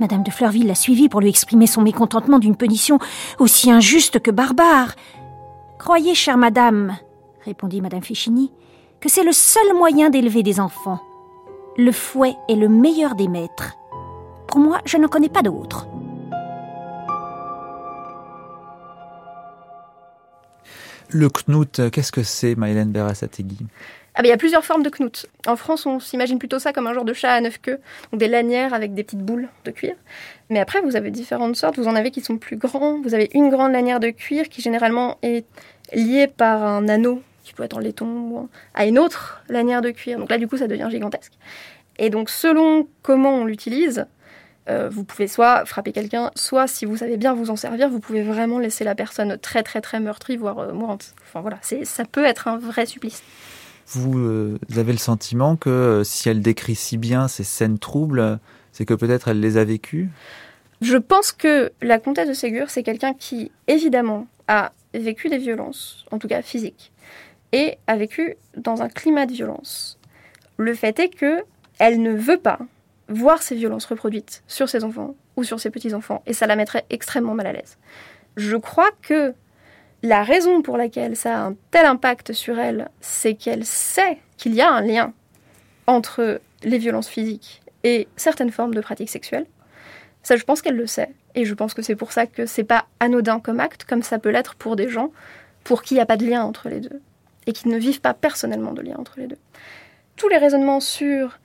[0.00, 2.98] Madame de Fleurville la suivit pour lui exprimer son mécontentement d'une punition
[3.38, 4.94] aussi injuste que barbare.
[5.78, 6.96] Croyez, chère madame,
[7.44, 8.52] répondit madame Fichini,
[9.00, 11.00] que c'est le seul moyen d'élever des enfants.
[11.76, 13.76] Le fouet est le meilleur des maîtres.
[14.48, 15.86] Pour moi, je ne connais pas d'autre.
[21.10, 23.66] Le knut, qu'est-ce que c'est, Maïlène Berasategui
[24.18, 25.28] ah, il y a plusieurs formes de knouts.
[25.46, 27.78] En France, on s'imagine plutôt ça comme un genre de chat à neuf queues,
[28.10, 29.94] donc des lanières avec des petites boules de cuir.
[30.50, 31.78] Mais après, vous avez différentes sortes.
[31.78, 33.00] Vous en avez qui sont plus grands.
[33.00, 35.46] Vous avez une grande lanière de cuir qui généralement est
[35.92, 40.18] liée par un anneau qui peut être en laiton à une autre lanière de cuir.
[40.18, 41.34] Donc là, du coup, ça devient gigantesque.
[41.98, 44.04] Et donc, selon comment on l'utilise,
[44.68, 48.00] euh, vous pouvez soit frapper quelqu'un, soit si vous savez bien vous en servir, vous
[48.00, 51.14] pouvez vraiment laisser la personne très très très meurtrie, voire euh, mourante.
[51.22, 53.22] Enfin voilà, ça peut être un vrai supplice.
[53.90, 58.38] Vous euh, avez le sentiment que euh, si elle décrit si bien ces scènes troubles,
[58.70, 60.10] c'est que peut-être elle les a vécues?
[60.82, 66.04] Je pense que la comtesse de Ségur, c'est quelqu'un qui, évidemment, a vécu des violences,
[66.10, 66.92] en tout cas physiques,
[67.52, 69.98] et a vécu dans un climat de violence.
[70.58, 71.42] Le fait est que
[71.78, 72.58] elle ne veut pas
[73.08, 76.84] voir ces violences reproduites sur ses enfants ou sur ses petits-enfants, et ça la mettrait
[76.90, 77.78] extrêmement mal à l'aise.
[78.36, 79.32] Je crois que
[80.02, 84.54] la raison pour laquelle ça a un tel impact sur elle, c'est qu'elle sait qu'il
[84.54, 85.12] y a un lien
[85.86, 89.46] entre les violences physiques et certaines formes de pratiques sexuelles.
[90.22, 91.14] Ça, je pense qu'elle le sait.
[91.34, 94.18] Et je pense que c'est pour ça que c'est pas anodin comme acte, comme ça
[94.18, 95.12] peut l'être pour des gens
[95.64, 97.00] pour qui il n'y a pas de lien entre les deux.
[97.46, 99.38] Et qui ne vivent pas personnellement de lien entre les deux.
[100.16, 101.38] Tous les raisonnements sur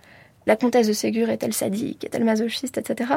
[0.45, 3.13] la comtesse de Ségur est-elle sadique, est-elle masochiste, etc.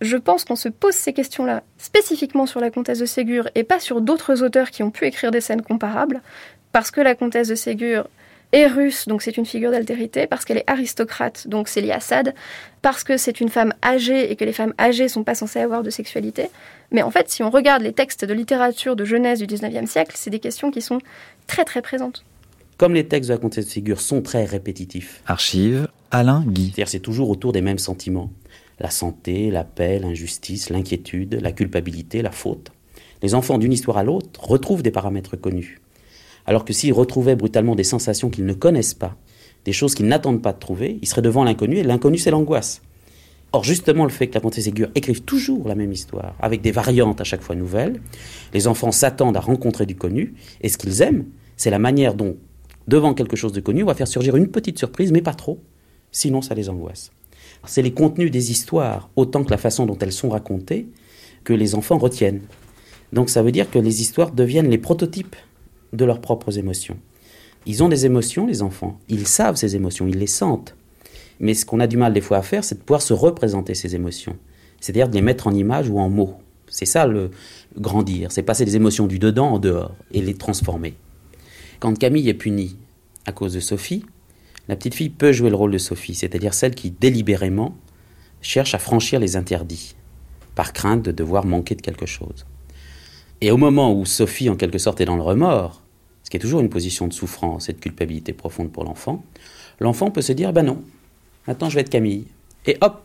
[0.00, 3.80] Je pense qu'on se pose ces questions-là spécifiquement sur la comtesse de Ségur et pas
[3.80, 6.22] sur d'autres auteurs qui ont pu écrire des scènes comparables,
[6.72, 8.08] parce que la comtesse de Ségur
[8.52, 12.00] est russe, donc c'est une figure d'altérité, parce qu'elle est aristocrate, donc c'est lié à
[12.00, 12.34] Sade,
[12.82, 15.82] parce que c'est une femme âgée et que les femmes âgées sont pas censées avoir
[15.82, 16.50] de sexualité.
[16.92, 20.12] Mais en fait, si on regarde les textes de littérature de jeunesse du 19e siècle,
[20.14, 21.00] c'est des questions qui sont
[21.46, 22.24] très très présentes.
[22.76, 25.22] Comme les textes de la comtesse de Ségur sont très répétitifs.
[25.26, 26.44] Archive Alain.
[26.54, 28.30] C'est-à-dire c'est toujours autour des mêmes sentiments.
[28.78, 32.70] La santé, la paix, l'injustice, l'inquiétude, la culpabilité, la faute.
[33.22, 35.80] Les enfants d'une histoire à l'autre retrouvent des paramètres connus.
[36.46, 39.16] Alors que s'ils retrouvaient brutalement des sensations qu'ils ne connaissent pas,
[39.64, 42.82] des choses qu'ils n'attendent pas de trouver, ils seraient devant l'inconnu, et l'inconnu c'est l'angoisse.
[43.52, 46.72] Or, justement, le fait que la comtesse Ségur écrive toujours la même histoire, avec des
[46.72, 48.00] variantes à chaque fois nouvelles,
[48.52, 51.24] les enfants s'attendent à rencontrer du connu, et ce qu'ils aiment,
[51.56, 52.36] c'est la manière dont,
[52.88, 55.60] devant quelque chose de connu, on va faire surgir une petite surprise, mais pas trop,
[56.14, 57.10] sinon ça les angoisse.
[57.66, 60.86] C'est les contenus des histoires, autant que la façon dont elles sont racontées,
[61.42, 62.40] que les enfants retiennent.
[63.12, 65.36] Donc ça veut dire que les histoires deviennent les prototypes
[65.92, 66.96] de leurs propres émotions.
[67.66, 68.98] Ils ont des émotions, les enfants.
[69.08, 70.74] Ils savent ces émotions, ils les sentent.
[71.40, 73.74] Mais ce qu'on a du mal des fois à faire, c'est de pouvoir se représenter
[73.74, 74.36] ces émotions.
[74.80, 76.34] C'est-à-dire de les mettre en image ou en mots.
[76.68, 77.30] C'est ça le
[77.78, 80.94] grandir, c'est passer des émotions du dedans en dehors et les transformer.
[81.80, 82.76] Quand Camille est punie
[83.26, 84.04] à cause de Sophie,
[84.68, 87.76] la petite fille peut jouer le rôle de Sophie, c'est-à-dire celle qui délibérément
[88.40, 89.94] cherche à franchir les interdits,
[90.54, 92.46] par crainte de devoir manquer de quelque chose.
[93.40, 95.82] Et au moment où Sophie, en quelque sorte, est dans le remords,
[96.22, 99.22] ce qui est toujours une position de souffrance et de culpabilité profonde pour l'enfant,
[99.80, 100.82] l'enfant peut se dire ben non,
[101.46, 102.26] maintenant je vais être Camille.
[102.66, 103.02] Et hop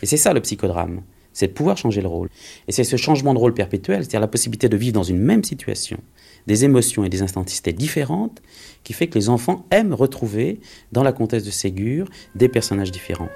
[0.00, 1.02] Et c'est ça le psychodrame,
[1.32, 2.28] c'est de pouvoir changer le rôle.
[2.68, 5.44] Et c'est ce changement de rôle perpétuel, c'est-à-dire la possibilité de vivre dans une même
[5.44, 5.98] situation,
[6.46, 8.42] des émotions et des intensité différentes,
[8.84, 10.60] qui fait que les enfants aiment retrouver
[10.92, 13.28] dans la comtesse de Ségur des personnages différents.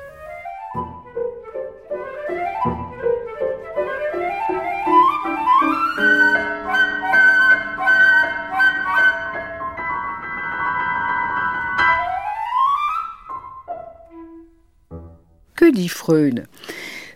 [15.54, 16.46] Que dit Freud?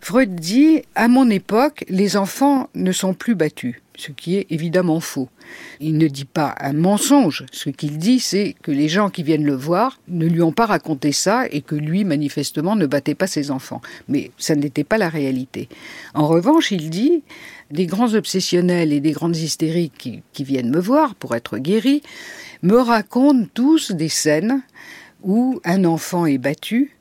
[0.00, 4.98] Freud dit, à mon époque, les enfants ne sont plus battus, ce qui est évidemment
[4.98, 5.28] faux.
[5.78, 9.44] Il ne dit pas un mensonge, ce qu'il dit, c'est que les gens qui viennent
[9.44, 13.26] le voir ne lui ont pas raconté ça et que lui, manifestement, ne battait pas
[13.26, 13.82] ses enfants.
[14.08, 15.68] Mais ça n'était pas la réalité.
[16.14, 17.22] En revanche, il dit,
[17.70, 22.02] des grands obsessionnels et des grandes hystériques qui, viennent me voir pour être guéris
[22.62, 24.62] me racontent tous des scènes
[25.22, 26.96] où un enfant est battu.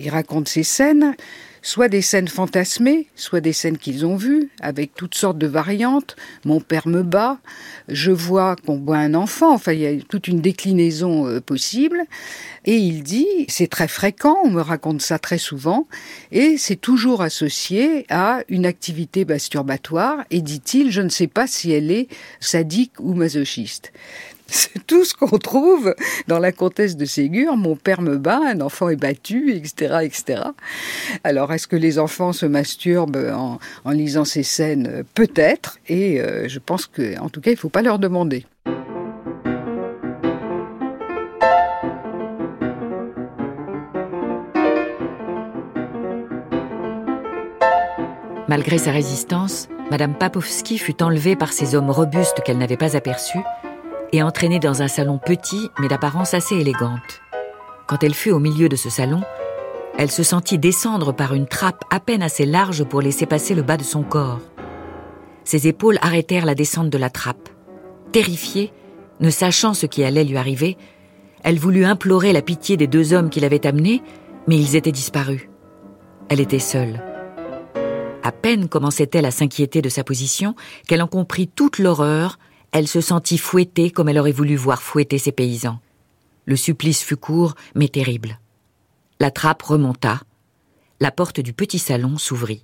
[0.00, 1.14] Ils racontent ces scènes
[1.62, 6.16] soit des scènes fantasmées, soit des scènes qu'ils ont vues, avec toutes sortes de variantes.
[6.44, 7.38] Mon père me bat,
[7.88, 12.02] je vois qu'on boit un enfant, enfin il y a toute une déclinaison euh, possible.
[12.64, 15.86] Et il dit, c'est très fréquent, on me raconte ça très souvent,
[16.32, 21.72] et c'est toujours associé à une activité masturbatoire, et dit-il, je ne sais pas si
[21.72, 22.08] elle est
[22.40, 23.92] sadique ou masochiste.
[24.50, 25.94] C'est tout ce qu'on trouve
[26.26, 27.56] dans la comtesse de Ségur.
[27.56, 30.42] Mon père me bat, un enfant est battu, etc., etc.
[31.22, 33.30] Alors, est-ce que les enfants se masturbent
[33.84, 35.04] en, lisant ces scènes?
[35.14, 35.78] Peut-être.
[35.88, 38.46] Et euh, je pense que, en tout cas, il ne faut pas leur demander.
[48.48, 53.40] Malgré sa résistance, Madame Papovski fut enlevée par ces hommes robustes qu'elle n'avait pas aperçus
[54.12, 57.20] et entraînée dans un salon petit mais d'apparence assez élégante.
[57.86, 59.22] Quand elle fut au milieu de ce salon,
[59.96, 63.62] elle se sentit descendre par une trappe à peine assez large pour laisser passer le
[63.62, 64.40] bas de son corps.
[65.44, 67.48] Ses épaules arrêtèrent la descente de la trappe.
[68.12, 68.72] Terrifiée,
[69.20, 70.76] ne sachant ce qui allait lui arriver,
[71.42, 74.02] elle voulut implorer la pitié des deux hommes qui l'avaient amenée,
[74.46, 75.48] mais ils étaient disparus.
[76.28, 77.02] Elle était seule.
[78.22, 80.54] À peine commençait-elle à s'inquiéter de sa position
[80.86, 82.38] qu'elle en comprit toute l'horreur
[82.72, 85.80] elle se sentit fouettée comme elle aurait voulu voir fouetter ses paysans.
[86.44, 88.38] Le supplice fut court, mais terrible.
[89.20, 90.20] La trappe remonta.
[91.00, 92.62] La porte du petit salon s'ouvrit.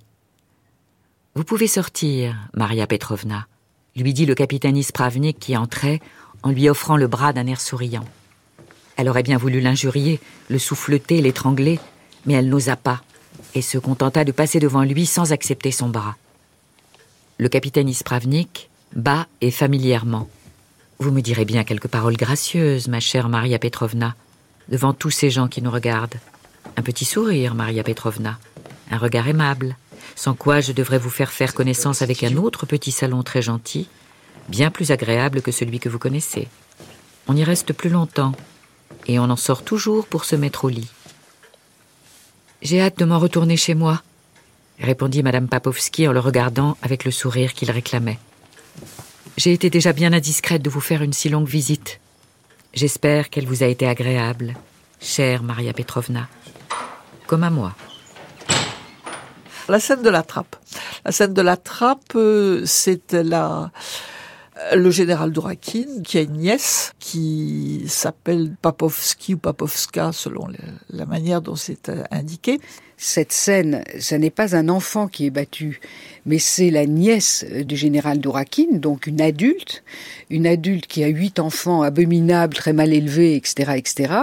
[1.35, 3.47] Vous pouvez sortir, Maria Petrovna,
[3.95, 5.99] lui dit le capitaine Ispravnik qui entrait
[6.43, 8.05] en lui offrant le bras d'un air souriant.
[8.97, 11.79] Elle aurait bien voulu l'injurier, le souffleter, l'étrangler,
[12.25, 13.01] mais elle n'osa pas
[13.53, 16.15] et se contenta de passer devant lui sans accepter son bras.
[17.37, 20.29] Le capitaine Ispravnik, bas et familièrement.
[20.99, 24.15] Vous me direz bien quelques paroles gracieuses, ma chère Maria Petrovna,
[24.69, 26.19] devant tous ces gens qui nous regardent.
[26.77, 28.39] Un petit sourire, Maria Petrovna,
[28.89, 29.75] un regard aimable,
[30.15, 33.89] sans quoi je devrais vous faire faire connaissance avec un autre petit salon très gentil,
[34.47, 36.47] bien plus agréable que celui que vous connaissez.
[37.27, 38.33] On y reste plus longtemps,
[39.07, 40.89] et on en sort toujours pour se mettre au lit.
[42.61, 44.01] J'ai hâte de m'en retourner chez moi,
[44.79, 48.19] répondit Madame Papovski en le regardant avec le sourire qu'il réclamait.
[49.37, 51.99] J'ai été déjà bien indiscrète de vous faire une si longue visite.
[52.73, 54.55] J'espère qu'elle vous a été agréable,
[55.01, 56.27] chère Maria Petrovna,
[57.27, 57.75] comme à moi.
[59.67, 60.55] La scène de la trappe.
[61.03, 63.71] La scène de la trappe, euh, c'est la
[64.73, 70.47] le général Dourakine, qui a une nièce qui s'appelle Papovski ou Papovska selon
[70.89, 72.59] la manière dont c'est euh, indiqué.
[72.97, 75.81] cette scène, ce n'est pas un enfant qui est battu,
[76.25, 79.83] mais c'est la nièce du général Dourakine, donc une adulte,
[80.29, 84.13] une adulte qui a huit enfants abominables, très mal élevés, etc., etc.,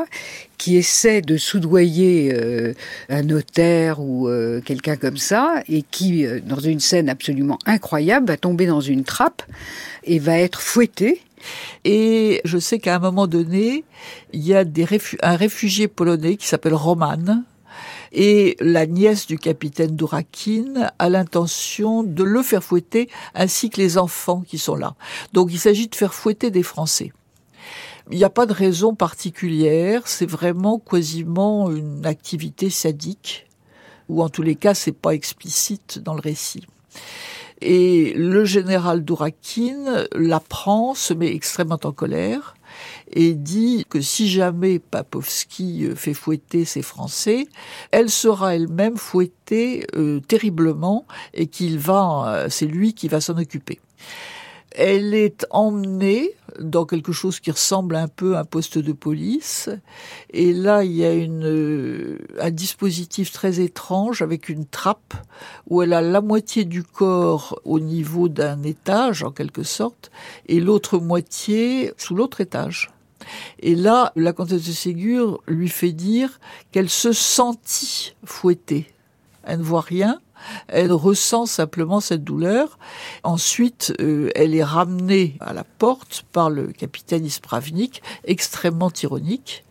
[0.63, 2.73] qui essaie de soudoyer euh,
[3.09, 8.29] un notaire ou euh, quelqu'un comme ça, et qui, euh, dans une scène absolument incroyable,
[8.29, 9.43] va tomber dans une trappe
[10.05, 11.23] et va être fouetté.
[11.85, 13.85] Et je sais qu'à un moment donné,
[14.33, 14.87] il y a des
[15.23, 17.43] un réfugié polonais qui s'appelle Roman,
[18.12, 23.97] et la nièce du capitaine Dourakin a l'intention de le faire fouetter ainsi que les
[23.97, 24.95] enfants qui sont là.
[25.33, 27.12] Donc il s'agit de faire fouetter des Français.
[28.11, 33.47] Il n'y a pas de raison particulière, c'est vraiment quasiment une activité sadique,
[34.09, 36.67] ou en tous les cas c'est pas explicite dans le récit.
[37.64, 42.55] Et le général Dourakin l'apprend, se met extrêmement en colère,
[43.12, 47.46] et dit que si jamais Papovski euh, fait fouetter ses Français,
[47.90, 53.37] elle sera elle-même fouettée euh, terriblement et qu'il va, euh, c'est lui qui va s'en
[53.38, 53.81] occuper.
[54.75, 59.69] Elle est emmenée dans quelque chose qui ressemble un peu à un poste de police.
[60.31, 65.15] Et là, il y a une, un dispositif très étrange avec une trappe
[65.69, 70.11] où elle a la moitié du corps au niveau d'un étage, en quelque sorte,
[70.47, 72.91] et l'autre moitié sous l'autre étage.
[73.61, 78.89] Et là, la comtesse de Ségur lui fait dire qu'elle se sentit fouettée.
[79.45, 80.21] Elle ne voit rien,
[80.69, 82.79] elle ressent simplement cette douleur.
[83.23, 89.65] Ensuite, euh, elle est ramenée à la porte par le capitaine Ispravnik, extrêmement ironique,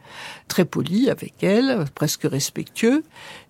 [0.47, 3.03] très poli avec elle, presque respectueux,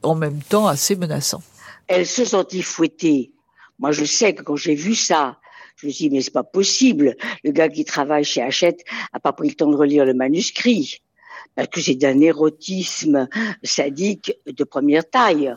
[0.04, 1.42] en même temps assez menaçant.
[1.88, 3.32] Elle se sentit fouettée.
[3.80, 5.38] Moi, je sais que quand j'ai vu ça,
[5.76, 7.16] je me suis dit, mais c'est pas possible.
[7.44, 11.02] Le gars qui travaille chez Hachette a pas pris le temps de relire le manuscrit.
[11.56, 13.28] Parce que c'est d'un érotisme
[13.64, 15.56] sadique de première taille.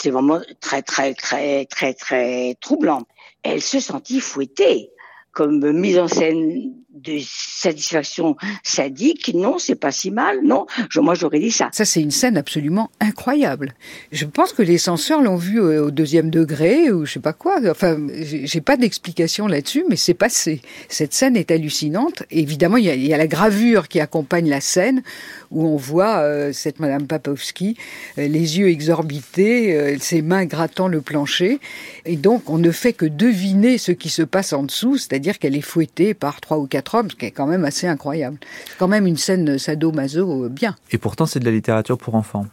[0.00, 3.02] C'est vraiment très, très, très, très, très troublant.
[3.42, 4.90] Elle se sentit fouettée
[5.32, 10.66] comme mise en scène de satisfaction sadique, non, c'est pas si mal, non.
[10.88, 11.68] Je, moi, j'aurais dit ça.
[11.72, 13.74] Ça, c'est une scène absolument incroyable.
[14.10, 17.60] Je pense que les censeurs l'ont vu au deuxième degré ou je sais pas quoi.
[17.70, 20.62] Enfin, j'ai pas d'explication là-dessus, mais c'est passé.
[20.88, 22.24] Cette scène est hallucinante.
[22.30, 25.02] évidemment, il y, a, la gravure qui accompagne la scène
[25.50, 27.76] où on voit euh, cette Madame Papovski,
[28.18, 31.60] euh, les yeux exorbités, euh, ses mains grattant le plancher.
[32.04, 35.56] Et donc, on ne fait que deviner ce qui se passe en dessous, c'est-à-dire qu'elle
[35.56, 38.38] est fouettée par trois ou quatre ce qui est quand même assez incroyable.
[38.66, 40.76] C'est quand même une scène sado-maso euh, bien.
[40.90, 42.46] Et pourtant, c'est de la littérature pour enfants.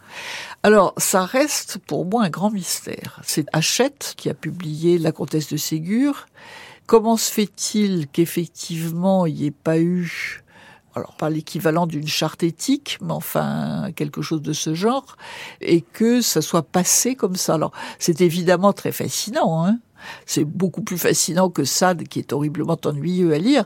[0.62, 3.20] Alors, ça reste pour moi un grand mystère.
[3.24, 6.26] C'est Hachette qui a publié La Comtesse de Ségur.
[6.86, 10.42] Comment se fait-il qu'effectivement il n'y ait pas eu
[10.94, 15.16] alors pas l'équivalent d'une charte éthique, mais enfin quelque chose de ce genre,
[15.60, 17.54] et que ça soit passé comme ça?
[17.54, 19.78] Alors c'est évidemment très fascinant, hein
[20.26, 23.64] c'est beaucoup plus fascinant que Sade, qui est horriblement ennuyeux à lire.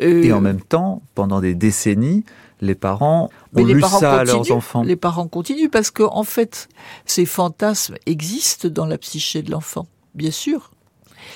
[0.00, 2.24] Euh, Et en même temps, pendant des décennies,
[2.60, 4.82] les parents ont lu ça à leurs enfants.
[4.82, 6.68] Les parents continuent parce que, en fait,
[7.06, 10.70] ces fantasmes existent dans la psyché de l'enfant, bien sûr.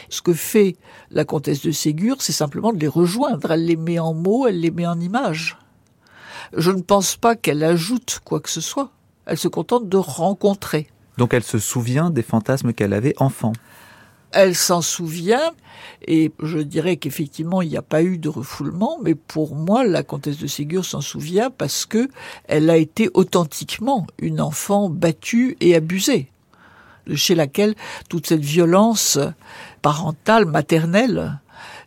[0.09, 0.77] Ce que fait
[1.11, 3.51] la comtesse de Ségur, c'est simplement de les rejoindre.
[3.53, 5.59] Elle les met en mots, elle les met en images.
[6.57, 8.91] Je ne pense pas qu'elle ajoute quoi que ce soit.
[9.27, 10.87] Elle se contente de rencontrer.
[11.19, 13.53] Donc elle se souvient des fantasmes qu'elle avait enfant
[14.33, 15.53] elle s'en souvient
[16.07, 20.03] et je dirais qu'effectivement il n'y a pas eu de refoulement, mais pour moi la
[20.03, 22.09] comtesse de Ségur s'en souvient parce que
[22.45, 26.31] elle a été authentiquement une enfant battue et abusée,
[27.15, 27.75] chez laquelle
[28.09, 29.19] toute cette violence
[29.83, 31.41] parentale, maternelle,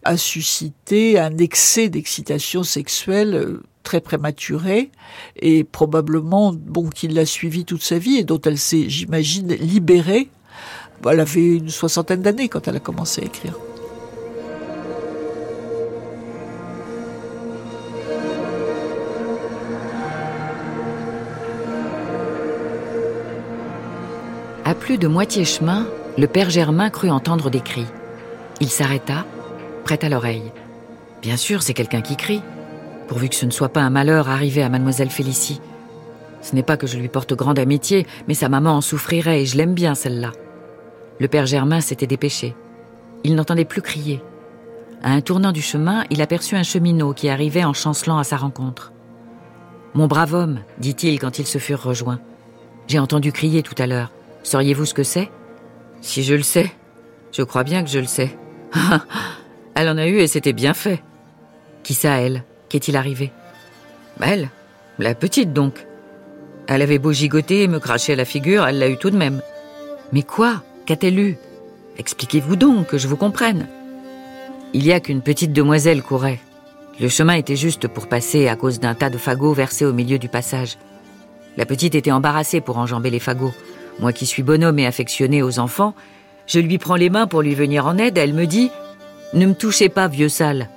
[0.04, 4.92] a suscité un excès d'excitation sexuelle très prématuré
[5.36, 10.30] et probablement bon qu'il l'a suivi toute sa vie et dont elle s'est j'imagine libérée
[11.08, 13.54] elle avait une soixantaine d'années quand elle a commencé à écrire.
[24.66, 27.88] À plus de moitié chemin, le père Germain crut entendre des cris.
[28.60, 29.26] Il s'arrêta,
[29.84, 30.52] prêt à l'oreille.
[31.22, 32.44] Bien sûr, c'est quelqu'un qui crie,
[33.08, 35.60] pourvu que ce ne soit pas un malheur arrivé à mademoiselle Félicie.
[36.42, 39.46] Ce n'est pas que je lui porte grande amitié, mais sa maman en souffrirait et
[39.46, 40.32] je l'aime bien celle-là.
[41.20, 42.56] Le père Germain s'était dépêché.
[43.24, 44.22] Il n'entendait plus crier.
[45.04, 48.38] À un tournant du chemin, il aperçut un cheminot qui arrivait en chancelant à sa
[48.38, 48.92] rencontre.
[49.94, 52.20] Mon brave homme, dit-il quand ils se furent rejoints.
[52.88, 54.12] J'ai entendu crier tout à l'heure.
[54.44, 55.30] Sauriez-vous ce que c'est
[56.02, 56.72] Si je le sais.
[57.32, 58.38] Je crois bien que je le sais.
[59.76, 61.04] elle en a eu et c'était bien fait.
[61.84, 62.44] Qui ça, elle?
[62.70, 63.32] Qu'est-il arrivé
[64.22, 64.50] Elle
[65.00, 65.86] La petite donc.
[66.68, 69.18] Elle avait beau gigoter et me cracher à la figure, elle l'a eu tout de
[69.18, 69.42] même.
[70.12, 70.64] Mais quoi?
[70.90, 71.38] Qu'a-t-elle eu
[72.00, 73.68] Expliquez-vous donc, que je vous comprenne.
[74.74, 76.40] Il y a qu'une petite demoiselle courait.
[77.00, 80.18] Le chemin était juste pour passer à cause d'un tas de fagots versés au milieu
[80.18, 80.80] du passage.
[81.58, 83.54] La petite était embarrassée pour enjamber les fagots.
[84.00, 85.94] Moi qui suis bonhomme et affectionné aux enfants,
[86.48, 88.18] je lui prends les mains pour lui venir en aide.
[88.18, 88.72] Elle me dit
[89.36, 90.70] Ne me touchez pas, vieux sale.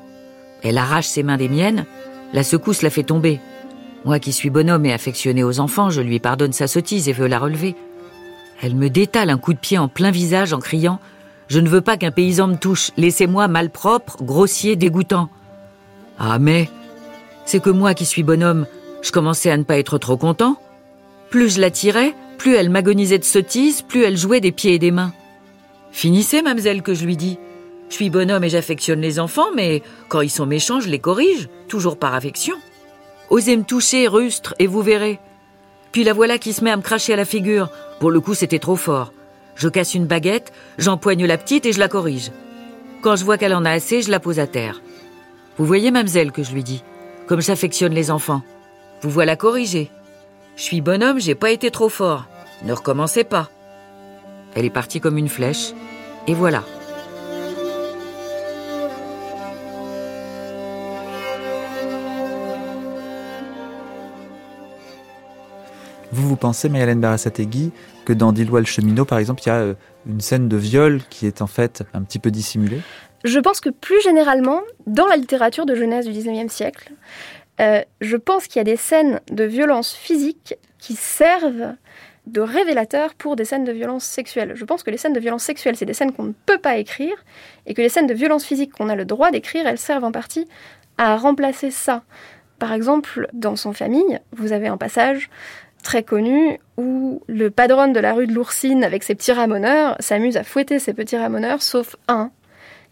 [0.63, 1.87] Elle arrache ses mains des miennes.
[2.35, 3.41] La secousse la fait tomber.
[4.05, 7.29] Moi qui suis bonhomme et affectionné aux enfants, je lui pardonne sa sottise et veux
[7.29, 7.75] la relever.
[8.63, 11.01] Elle me détale un coup de pied en plein visage en criant
[11.49, 12.93] Je ne veux pas qu'un paysan me touche.
[12.97, 15.29] Laissez-moi malpropre, grossier, dégoûtant.
[16.19, 16.71] Ah, mais
[17.45, 18.67] c'est que moi qui suis bonhomme,
[19.03, 20.57] je commençais à ne pas être trop content.
[21.29, 24.79] Plus je la tirais, plus elle m'agonisait de sottise, plus elle jouait des pieds et
[24.79, 25.13] des mains.
[25.91, 27.39] Finissez, mademoiselle, que je lui dis.
[27.89, 31.49] Je suis bonhomme et j'affectionne les enfants, mais quand ils sont méchants, je les corrige,
[31.69, 32.55] toujours par affection.
[33.29, 35.19] Osez me toucher, rustre, et vous verrez.
[35.93, 37.71] Puis la voilà qui se met à me cracher à la figure.
[38.01, 39.13] Pour le coup, c'était trop fort.
[39.55, 42.33] Je casse une baguette, j'empoigne la petite et je la corrige.
[43.03, 44.81] Quand je vois qu'elle en a assez, je la pose à terre.
[45.59, 46.83] Vous voyez, mademoiselle, que je lui dis,
[47.27, 48.43] comme j'affectionne les enfants.
[49.03, 49.91] Vous voilà corrigée.
[50.57, 52.27] Je suis bonhomme, j'ai pas été trop fort.
[52.65, 53.51] Ne recommencez pas.
[54.55, 55.73] Elle est partie comme une flèche,
[56.27, 56.65] et voilà.
[66.13, 67.73] Vous, vous pensez, Mayalène Barasategui,
[68.05, 69.75] que dans Dilwa le cheminot, par exemple, il y a euh,
[70.07, 72.81] une scène de viol qui est en fait un petit peu dissimulée?
[73.25, 76.93] Je pense que plus généralement, dans la littérature de jeunesse du XIXe siècle,
[77.61, 81.75] euh, je pense qu'il y a des scènes de violence physique qui servent
[82.27, 84.53] de révélateurs pour des scènes de violence sexuelle.
[84.55, 86.77] Je pense que les scènes de violence sexuelle, c'est des scènes qu'on ne peut pas
[86.77, 87.15] écrire,
[87.67, 90.13] et que les scènes de violence physique qu'on a le droit d'écrire, elles servent en
[90.13, 90.47] partie
[90.99, 92.03] à remplacer ça.
[92.59, 95.31] Par exemple, dans son famille, vous avez un passage
[95.83, 100.37] très connu où le padron de la rue de l'Oursine, avec ses petits ramoneurs, s'amuse
[100.37, 102.31] à fouetter ses petits ramoneurs, sauf un,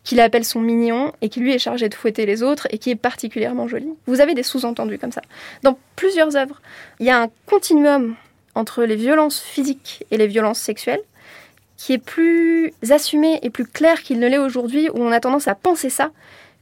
[0.04, 2.90] qu'il appelle son mignon et qui lui est chargé de fouetter les autres et qui
[2.90, 3.88] est particulièrement joli.
[4.06, 5.22] Vous avez des sous-entendus comme ça.
[5.62, 6.60] Dans plusieurs œuvres,
[6.98, 8.16] il y a un continuum
[8.54, 11.02] entre les violences physiques et les violences sexuelles
[11.76, 15.48] qui est plus assumé et plus clair qu'il ne l'est aujourd'hui, où on a tendance
[15.48, 16.10] à penser ça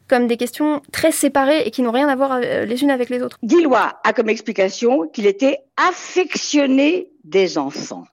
[0.08, 3.10] comme des questions très séparées et qui n'ont rien à voir euh, les unes avec
[3.10, 3.38] les autres.
[3.44, 8.06] Guillois a comme explication qu'il était affectionné des enfants.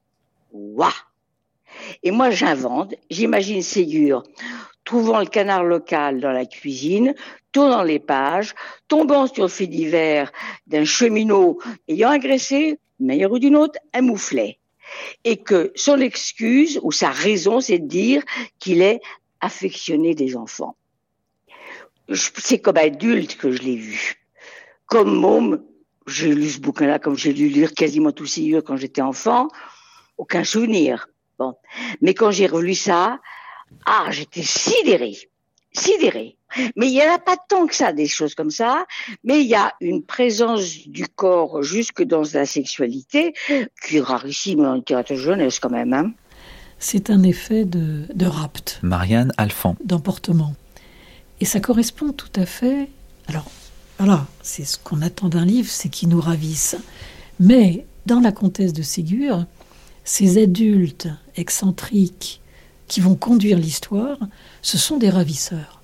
[0.52, 0.94] Ouah
[2.04, 4.24] Et moi j'invente, j'imagine Ségur
[4.84, 7.16] trouvant le canard local dans la cuisine,
[7.52, 8.54] tournant les pages,
[8.88, 10.32] tombant sur le fait divers
[10.68, 14.60] d'un cheminot ayant agressé, d'une manière ou d'une autre, un mouflet.
[15.24, 18.22] Et que son excuse ou sa raison, c'est de dire
[18.60, 19.02] qu'il est
[19.42, 20.76] affectionné des enfants
[22.14, 24.16] c'est comme adulte que je l'ai vu.
[24.86, 25.64] Comme môme,
[26.08, 29.48] j'ai lu ce bouquin-là comme j'ai lu lire quasiment tous ces livres quand j'étais enfant,
[30.18, 31.08] aucun souvenir.
[31.40, 31.56] Bon.
[32.02, 33.20] Mais quand j'ai relu ça,
[33.86, 35.18] ah, j'étais sidérée,
[35.74, 36.38] sidérée.
[36.78, 38.86] Mais il n'y en a pas tant que ça, des choses comme ça,
[39.24, 43.34] mais il y a une présence du corps jusque dans la sexualité
[43.86, 45.92] qui est rarissime en littérature jeunesse quand même.
[45.94, 46.12] Hein.
[46.80, 48.80] C'est un effet de, de rapt.
[48.84, 49.76] Marianne Alphand.
[49.84, 50.54] D'emportement.
[51.42, 52.90] Et ça correspond tout à fait.
[53.28, 53.50] Alors,
[53.98, 56.76] voilà, c'est ce qu'on attend d'un livre, c'est qu'il nous ravisse.
[57.40, 59.46] Mais dans La Comtesse de Ségur,
[60.04, 62.42] ces adultes excentriques
[62.88, 64.18] qui vont conduire l'histoire,
[64.62, 65.82] ce sont des ravisseurs.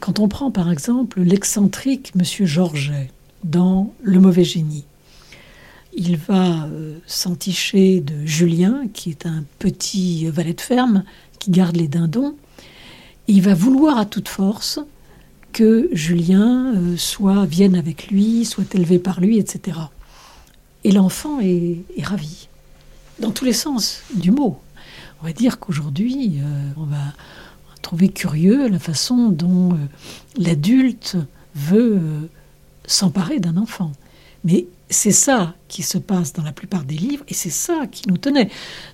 [0.00, 3.10] Quand on prend par exemple l'excentrique Monsieur Georget
[3.44, 4.84] dans Le mauvais génie,
[5.94, 11.04] il va euh, s'enticher de Julien, qui est un petit valet de ferme
[11.38, 12.34] qui garde les dindons,
[13.28, 14.80] il va vouloir à toute force
[15.52, 19.78] que Julien euh, soit vienne avec lui, soit élevé par lui, etc.
[20.84, 22.48] Et l'enfant est, ravi,
[23.20, 24.58] dans tous les sens du mot.
[25.22, 27.12] On va dire qu'aujourd'hui, euh, on va
[27.82, 29.76] trouver curieux la façon dont euh,
[30.36, 31.16] l'adulte
[31.54, 32.00] veut
[32.86, 33.92] s'emparer d'un enfant.
[34.44, 38.08] Mais c'est ça qui se passe dans la plupart des livres, et c'est ça qui
[38.08, 38.50] nous tenait.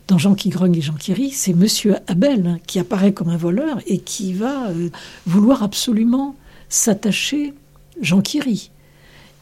[0.07, 3.28] Dans Jean qui grogne et Jean qui rit, c'est Monsieur Abel hein, qui apparaît comme
[3.28, 4.90] un voleur et qui va euh,
[5.26, 6.36] vouloir absolument
[6.68, 7.55] s'attacher
[8.01, 8.70] Jean qui rit,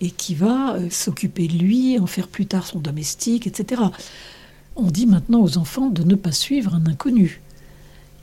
[0.01, 3.83] et qui va euh, s'occuper de lui, en faire plus tard son domestique, etc.
[4.77, 7.41] On dit maintenant aux enfants de ne pas suivre un inconnu.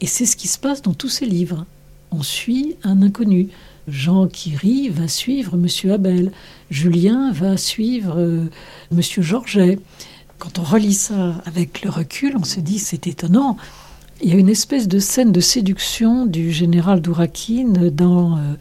[0.01, 1.65] Et c'est ce qui se passe dans tous ces livres.
[2.11, 3.49] On suit un inconnu.
[3.87, 6.31] Jean qui rit va suivre Monsieur Abel.
[6.69, 8.45] Julien va suivre euh,
[8.91, 9.79] Monsieur Georget.
[10.39, 13.57] Quand on relit ça avec le recul, on se dit c'est étonnant.
[14.21, 18.53] Il y a une espèce de scène de séduction du général Dourakine dans euh,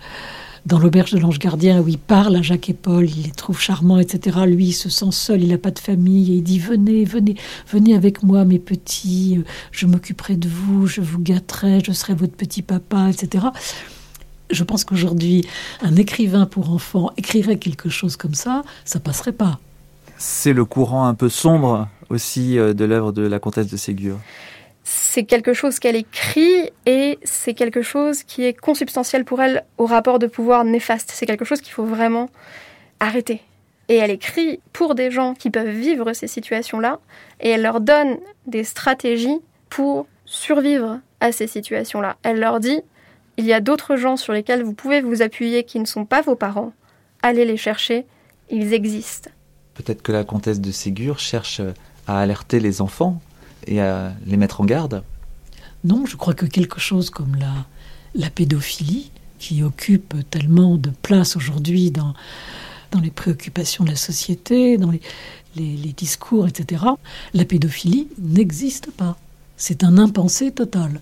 [0.67, 3.61] dans l'auberge de l'ange gardien où il parle à Jacques et Paul, il les trouve
[3.61, 4.39] charmants, etc.
[4.47, 7.37] Lui, il se sent seul, il n'a pas de famille et il dit venez, venez,
[7.69, 12.15] venez avec moi, mes petits, euh, je m'occuperai de vous, je vous gâterai, je serai
[12.15, 13.47] votre petit papa, etc.
[14.53, 15.47] Je pense qu'aujourd'hui,
[15.81, 19.59] un écrivain pour enfants écrirait quelque chose comme ça, ça passerait pas.
[20.19, 24.19] C'est le courant un peu sombre aussi euh, de l'œuvre de la comtesse de Ségur
[24.85, 29.87] c'est quelque chose qu'elle écrit et c'est quelque chose qui est consubstantiel pour elle au
[29.87, 31.11] rapport de pouvoir néfaste.
[31.13, 32.29] C'est quelque chose qu'il faut vraiment
[32.99, 33.41] arrêter.
[33.89, 36.99] Et elle écrit pour des gens qui peuvent vivre ces situations-là
[37.41, 39.39] et elle leur donne des stratégies
[39.69, 42.17] pour survivre à ces situations-là.
[42.23, 42.81] Elle leur dit,
[43.43, 46.23] il y a d'autres gens sur lesquels vous pouvez vous appuyer qui ne sont pas
[46.23, 46.73] vos parents.
[47.23, 48.07] Allez les chercher,
[48.51, 49.31] ils existent.
[49.75, 51.61] Peut-être que la comtesse de Ségur cherche
[52.07, 53.21] à alerter les enfants
[53.67, 55.03] et à les mettre en garde
[55.83, 57.53] Non, je crois que quelque chose comme la,
[58.15, 62.15] la pédophilie, qui occupe tellement de place aujourd'hui dans,
[62.93, 65.01] dans les préoccupations de la société, dans les,
[65.57, 66.85] les, discours, etc.,
[67.35, 69.17] la pédophilie n'existe pas.
[69.57, 71.01] C'est un impensé total.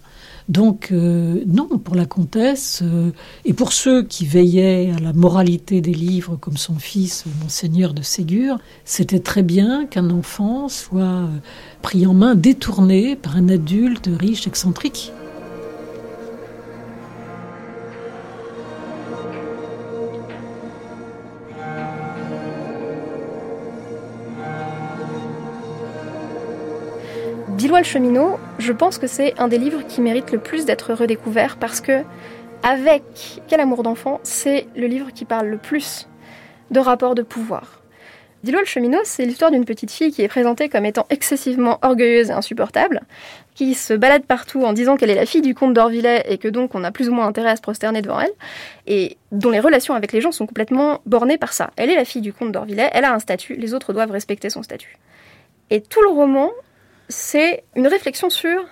[0.50, 3.12] Donc euh, non, pour la comtesse euh,
[3.44, 8.02] et pour ceux qui veillaient à la moralité des livres, comme son fils, monseigneur de
[8.02, 11.28] Ségur, c'était très bien qu'un enfant soit euh,
[11.82, 15.12] pris en main, détourné par un adulte riche, excentrique.
[27.82, 31.80] Cheminot, je pense que c'est un des livres qui mérite le plus d'être redécouvert parce
[31.80, 32.02] que,
[32.62, 33.02] avec
[33.48, 36.06] Quel amour d'enfant, c'est le livre qui parle le plus
[36.70, 37.80] de rapports de pouvoir.
[38.44, 42.30] Billois le cheminot, c'est l'histoire d'une petite fille qui est présentée comme étant excessivement orgueilleuse
[42.30, 43.02] et insupportable,
[43.54, 46.48] qui se balade partout en disant qu'elle est la fille du comte d'Orvillais et que
[46.48, 48.32] donc on a plus ou moins intérêt à se prosterner devant elle,
[48.86, 51.70] et dont les relations avec les gens sont complètement bornées par ça.
[51.76, 54.48] Elle est la fille du comte d'Orvillais, elle a un statut, les autres doivent respecter
[54.48, 54.96] son statut.
[55.70, 56.50] Et tout le roman
[57.10, 58.64] c'est une réflexion sur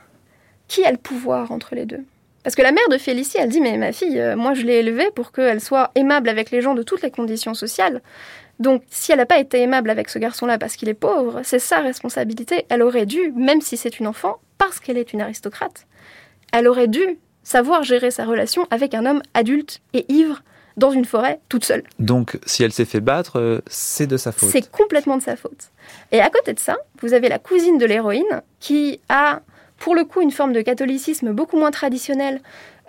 [0.68, 2.04] qui a le pouvoir entre les deux.
[2.42, 4.76] Parce que la mère de Félicie, elle dit, mais ma fille, euh, moi je l'ai
[4.76, 8.00] élevée pour qu'elle soit aimable avec les gens de toutes les conditions sociales.
[8.58, 11.58] Donc si elle n'a pas été aimable avec ce garçon-là parce qu'il est pauvre, c'est
[11.58, 12.64] sa responsabilité.
[12.68, 15.86] Elle aurait dû, même si c'est une enfant, parce qu'elle est une aristocrate,
[16.52, 20.42] elle aurait dû savoir gérer sa relation avec un homme adulte et ivre
[20.78, 21.82] dans une forêt toute seule.
[21.98, 24.48] Donc, si elle s'est fait battre, euh, c'est de sa faute.
[24.48, 25.70] C'est complètement de sa faute.
[26.12, 29.40] Et à côté de ça, vous avez la cousine de l'héroïne qui a,
[29.78, 32.40] pour le coup, une forme de catholicisme beaucoup moins traditionnel,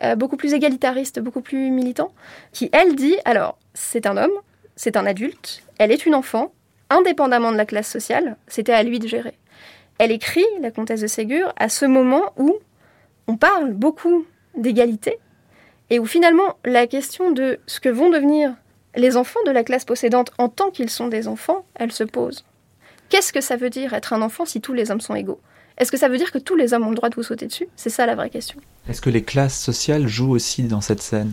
[0.03, 2.13] euh, beaucoup plus égalitariste, beaucoup plus militant,
[2.53, 4.37] qui, elle, dit, alors, c'est un homme,
[4.75, 6.53] c'est un adulte, elle est une enfant,
[6.89, 9.33] indépendamment de la classe sociale, c'était à lui de gérer.
[9.97, 12.55] Elle écrit, la comtesse de Ségur, à ce moment où
[13.27, 14.25] on parle beaucoup
[14.55, 15.19] d'égalité,
[15.89, 18.53] et où finalement la question de ce que vont devenir
[18.95, 22.43] les enfants de la classe possédante en tant qu'ils sont des enfants, elle se pose.
[23.09, 25.39] Qu'est-ce que ça veut dire être un enfant si tous les hommes sont égaux?
[25.77, 27.47] Est-ce que ça veut dire que tous les hommes ont le droit de vous sauter
[27.47, 27.67] dessus?
[27.75, 28.59] C'est ça la vraie question.
[28.87, 31.31] Est-ce que les classes sociales jouent aussi dans cette scène?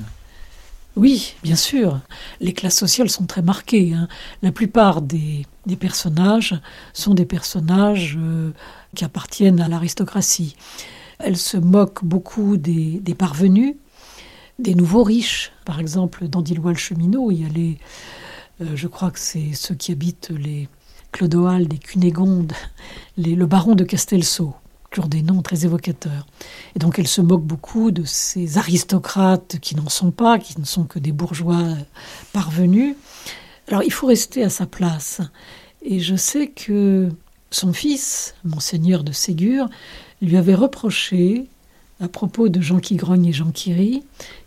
[0.95, 2.01] Oui, bien sûr.
[2.41, 3.93] Les classes sociales sont très marquées.
[3.93, 4.09] Hein.
[4.43, 5.45] La plupart des,
[5.79, 6.55] personnages
[6.95, 8.53] sont des personnages euh,
[8.95, 10.57] qui appartiennent à l'aristocratie.
[11.19, 13.75] Elle se moque beaucoup des parvenus,
[14.59, 15.53] des nouveaux riches.
[15.65, 17.79] Par exemple, dans Dilois le cheminot, il y a les,
[18.61, 20.69] euh, je crois que c'est ceux qui habitent les
[21.13, 22.53] Clodoald, les Cunégonde,
[23.17, 24.55] les, le baron de Castelso,
[24.91, 26.27] toujours des noms très évocateurs.
[26.75, 30.65] Et donc elle se moque beaucoup de ces aristocrates qui n'en sont pas, qui ne
[30.65, 31.65] sont que des bourgeois
[32.33, 32.95] parvenus.
[33.69, 35.21] Alors il faut rester à sa place.
[35.83, 37.11] Et je sais que
[37.51, 39.69] son fils, monseigneur de Ségur,
[40.23, 41.47] lui avait reproché,
[42.01, 44.03] à propos de Jean qui grogne et Jean qui rit,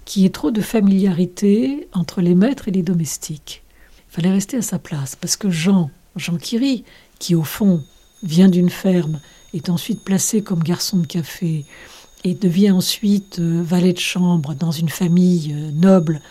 [0.06, 3.64] qu'il ait trop de familiarité entre les maîtres et les domestiques.
[4.10, 6.84] Il fallait rester à sa place, parce que Jean, Jean qui rit,
[7.18, 7.84] qui au fond
[8.24, 9.20] vient d'une ferme,
[9.54, 11.66] est ensuite placé comme garçon de café,
[12.24, 16.22] et devient ensuite euh, valet de chambre dans une famille euh, noble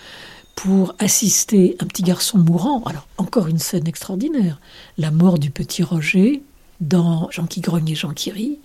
[0.55, 2.83] pour assister un petit garçon mourant.
[2.85, 4.61] Alors, encore une scène extraordinaire.
[4.99, 6.43] La mort du petit Roger
[6.81, 8.59] dans Jean qui grogne et Jean qui rit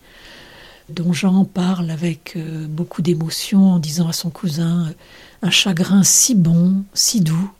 [0.90, 4.94] dont Jean parle avec euh, beaucoup d'émotion en disant à son cousin euh,
[5.42, 7.52] un chagrin si bon, si doux.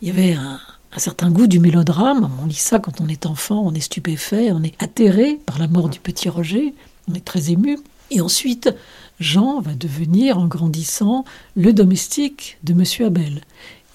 [0.00, 0.60] Il y avait un,
[0.96, 2.30] certain goût du mélodrame.
[2.42, 5.68] On lit ça quand on est enfant, on est stupéfait, on est atterré par la
[5.68, 6.74] mort du petit Roger,
[7.08, 7.78] on est très ému.
[8.10, 8.74] Et ensuite,
[9.20, 11.24] Jean va devenir, en grandissant,
[11.56, 13.42] le domestique de Monsieur Abel.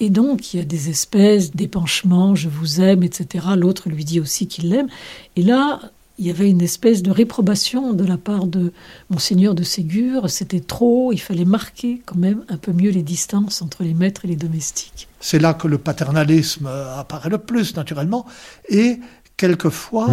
[0.00, 3.46] Et donc, il y a des espèces d'épanchements, je vous aime, etc.
[3.56, 4.88] L'autre lui dit aussi qu'il l'aime.
[5.36, 5.80] Et là,
[6.18, 8.72] il y avait une espèce de réprobation de la part de
[9.10, 10.30] monseigneur de Ségur.
[10.30, 14.24] C'était trop, il fallait marquer quand même un peu mieux les distances entre les maîtres
[14.24, 15.08] et les domestiques.
[15.18, 18.26] C'est là que le paternalisme apparaît le plus, naturellement,
[18.68, 19.00] et
[19.36, 20.08] quelquefois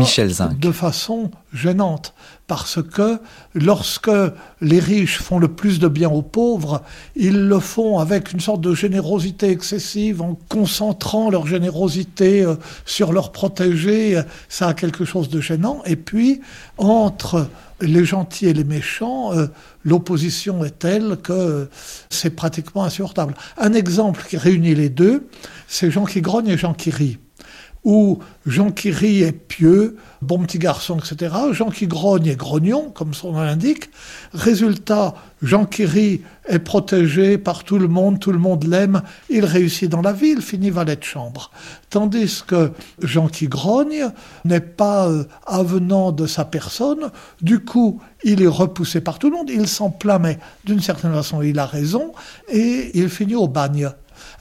[0.60, 2.16] de façon gênante,
[2.48, 3.20] parce que
[3.54, 4.10] lorsque
[4.62, 6.82] les riches font le plus de bien aux pauvres,
[7.16, 12.56] ils le font avec une sorte de générosité excessive, en concentrant leur générosité euh,
[12.86, 14.20] sur leurs protégés,
[14.50, 16.42] ça a quelque chose de gênant, et puis
[16.78, 17.48] entre
[17.80, 19.48] les gentils et les méchants, euh,
[19.84, 21.70] l'opposition est telle que
[22.10, 23.36] c'est pratiquement insupportable.
[23.58, 25.28] Un exemple qui réunit les deux,
[25.68, 27.18] c'est Jean qui grogne et Jean qui rit
[27.84, 31.34] où Jean qui rit est pieux, bon petit garçon, etc.
[31.52, 33.90] Jean qui grogne est grognon, comme son nom l'indique.
[34.34, 39.46] Résultat, Jean qui rit est protégé par tout le monde, tout le monde l'aime, il
[39.46, 41.50] réussit dans la vie, il finit valet de chambre.
[41.90, 42.72] Tandis que
[43.02, 44.10] Jean qui grogne
[44.46, 47.10] n'est pas euh, avenant de sa personne,
[47.42, 51.14] du coup, il est repoussé par tout le monde, il s'en plaint, mais d'une certaine
[51.14, 52.14] façon, il a raison,
[52.48, 53.90] et il finit au bagne.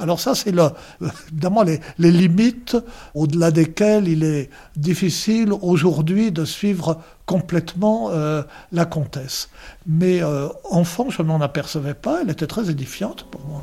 [0.00, 2.76] Alors ça, c'est évidemment les, limites
[3.14, 8.42] au-delà desquelles il est difficile aujourd'hui de suivre complètement euh,
[8.72, 9.50] la comtesse.
[9.86, 13.62] Mais euh, enfant, je n'en apercevais pas, elle était très édifiante pour moi.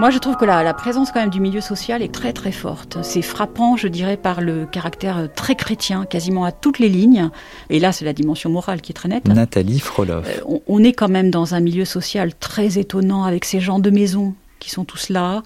[0.00, 2.52] Moi, je trouve que la, la, présence quand même du milieu social est très très
[2.52, 2.96] forte.
[3.02, 7.28] C'est frappant, je dirais, par le caractère euh, très chrétien, quasiment à toutes les lignes.
[7.68, 9.28] Et là, c'est la dimension morale qui est très nette.
[9.28, 10.26] Nathalie Frolov.
[10.26, 13.90] Euh, on, est quand même dans un milieu social très étonnant, avec ces gens de
[13.90, 15.42] maison qui sont tous là,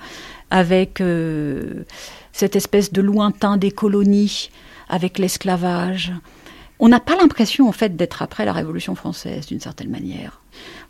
[0.53, 1.83] avec euh,
[2.31, 4.51] cette espèce de lointain des colonies,
[4.89, 6.13] avec l'esclavage.
[6.79, 10.41] On n'a pas l'impression, en fait, d'être après la Révolution française, d'une certaine manière.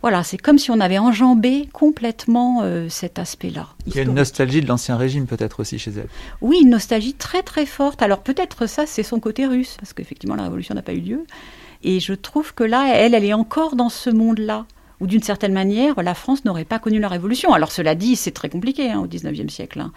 [0.05, 3.69] Voilà, c'est comme si on avait enjambé complètement euh, cet aspect-là.
[3.87, 6.09] Il y a une nostalgie de l'ancien régime peut-être aussi chez elle.
[6.43, 8.03] Oui, une nostalgie très très forte.
[8.03, 11.25] Alors peut-être ça, c'est son côté russe, parce qu'effectivement la révolution n'a pas eu lieu.
[11.85, 14.67] Et je trouve que là, elle, elle est encore dans ce monde-là
[15.01, 17.53] où d'une certaine manière, la France n'aurait pas connu la Révolution.
[17.53, 19.81] Alors cela dit, c'est très compliqué hein, au XIXe siècle.
[19.81, 19.93] Hein.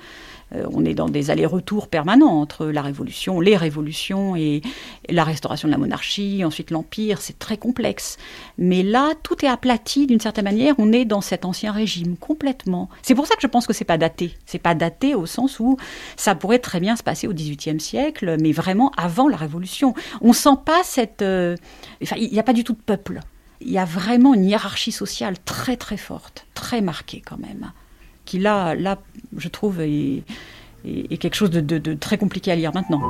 [0.55, 4.61] Euh, on est dans des allers-retours permanents entre la Révolution, les révolutions et
[5.09, 8.17] la restauration de la monarchie, ensuite l'Empire, c'est très complexe.
[8.57, 12.89] Mais là, tout est aplati d'une certaine manière, on est dans cet ancien régime complètement.
[13.01, 14.33] C'est pour ça que je pense que c'est pas daté.
[14.45, 15.77] C'est pas daté au sens où
[16.15, 19.93] ça pourrait très bien se passer au XVIIIe siècle, mais vraiment avant la Révolution.
[20.21, 21.21] On sent pas cette...
[21.21, 21.55] Euh,
[22.01, 23.19] enfin, il n'y a pas du tout de peuple.
[23.59, 27.71] Il y a vraiment une hiérarchie sociale très très forte, très marquée quand même
[28.27, 28.99] qui là, là
[29.35, 30.23] je trouve, est,
[30.83, 33.01] quelque chose de, très compliqué à lire maintenant.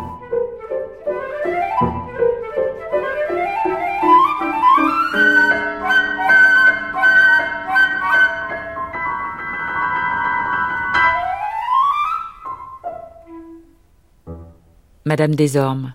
[15.03, 15.93] Madame Desormes,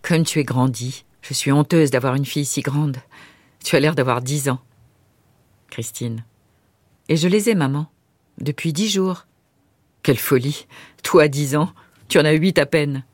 [0.00, 2.96] comme tu es grandie, je suis honteuse d'avoir une fille si grande.
[3.62, 4.58] Tu as l'air d'avoir dix ans.
[5.68, 6.24] Christine.
[7.10, 7.88] Et je les ai, maman.
[8.40, 9.26] Depuis dix jours.
[10.02, 10.66] Quelle folie.
[11.02, 11.72] Toi, dix ans.
[12.08, 13.04] Tu en as huit à peine.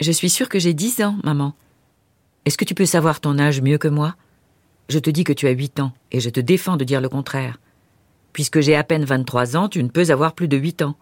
[0.00, 1.54] Je suis sûre que j'ai dix ans, maman.
[2.44, 4.14] Est-ce que tu peux savoir ton âge mieux que moi?
[4.88, 7.08] Je te dis que tu as huit ans, et je te défends de dire le
[7.08, 7.58] contraire.
[8.32, 10.96] Puisque j'ai à peine vingt-trois ans, tu ne peux avoir plus de huit ans.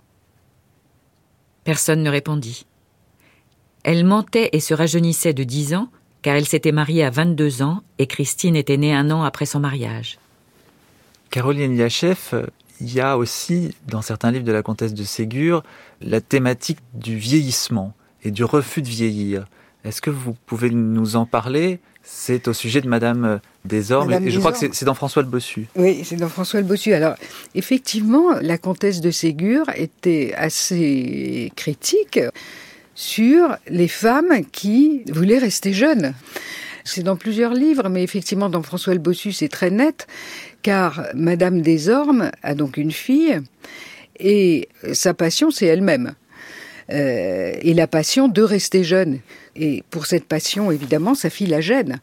[1.65, 2.67] Personne ne répondit.
[3.83, 5.89] Elle mentait et se rajeunissait de dix ans,
[6.23, 9.61] car elle s'était mariée à vingt-deux ans, et Christine était née un an après son
[9.61, 10.19] mariage.
[11.31, 12.35] Caroline Liachef,
[12.81, 15.63] il y a aussi, dans certains livres de la comtesse de Ségur,
[16.01, 19.47] la thématique du vieillissement et du refus de vieillir.
[19.85, 21.81] Est-ce que vous pouvez nous en parler?
[22.03, 25.67] C'est au sujet de Madame Desormes, et je crois que c'est dans François le Bossu.
[25.77, 26.95] Oui, c'est dans François le Bossu.
[26.95, 27.17] Alors,
[27.55, 32.19] effectivement, la comtesse de Ségur était assez critique
[32.95, 36.15] sur les femmes qui voulaient rester jeunes.
[36.85, 40.07] C'est dans plusieurs livres, mais effectivement, dans François le Bossu, c'est très net,
[40.63, 43.41] car Madame Desormes a donc une fille,
[44.19, 46.15] et sa passion, c'est elle-même.
[46.91, 49.21] Euh, et la passion de rester jeune.
[49.57, 52.01] Et pour cette passion, évidemment, sa fille la gêne.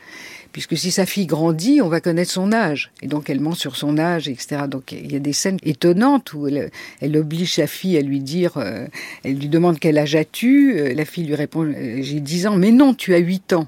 [0.52, 2.92] Puisque si sa fille grandit, on va connaître son âge.
[3.02, 4.64] Et donc elle ment sur son âge, etc.
[4.70, 8.58] Donc il y a des scènes étonnantes où elle, oblige sa fille à lui dire,
[8.58, 8.86] euh,
[9.24, 10.80] elle lui demande quel âge as-tu?
[10.80, 12.56] Euh, La fille lui répond, j'ai 10 ans.
[12.56, 13.68] Mais non, tu as 8 ans.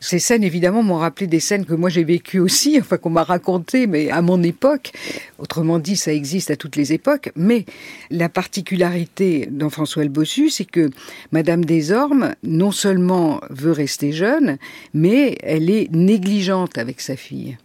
[0.00, 3.24] Ces scènes, évidemment, m'ont rappelé des scènes que moi j'ai vécues aussi, enfin qu'on m'a
[3.24, 4.92] racontées, mais à mon époque.
[5.38, 7.32] Autrement dit, ça existe à toutes les époques.
[7.36, 7.64] Mais
[8.10, 10.90] la particularité dans François le Bossu, c'est que
[11.32, 14.58] Madame Desormes, non seulement veut rester jeune,
[14.94, 17.56] mais elle est négligente avec sa fille.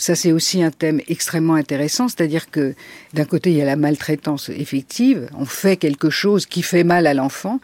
[0.00, 2.74] Ça, c'est aussi un thème extrêmement intéressant, c'est-à-dire que
[3.14, 7.08] d'un côté, il y a la maltraitance effective, on fait quelque chose qui fait mal
[7.08, 7.58] à l'enfant.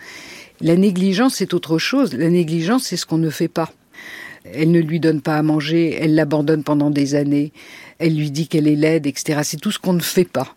[0.60, 2.12] La négligence, c'est autre chose.
[2.12, 3.70] La négligence, c'est ce qu'on ne fait pas.
[4.52, 7.52] Elle ne lui donne pas à manger, elle l'abandonne pendant des années,
[7.98, 9.40] elle lui dit qu'elle est laide, etc.
[9.42, 10.54] C'est tout ce qu'on ne fait pas.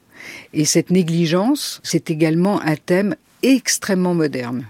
[0.54, 4.66] Et cette négligence, c'est également un thème extrêmement moderne.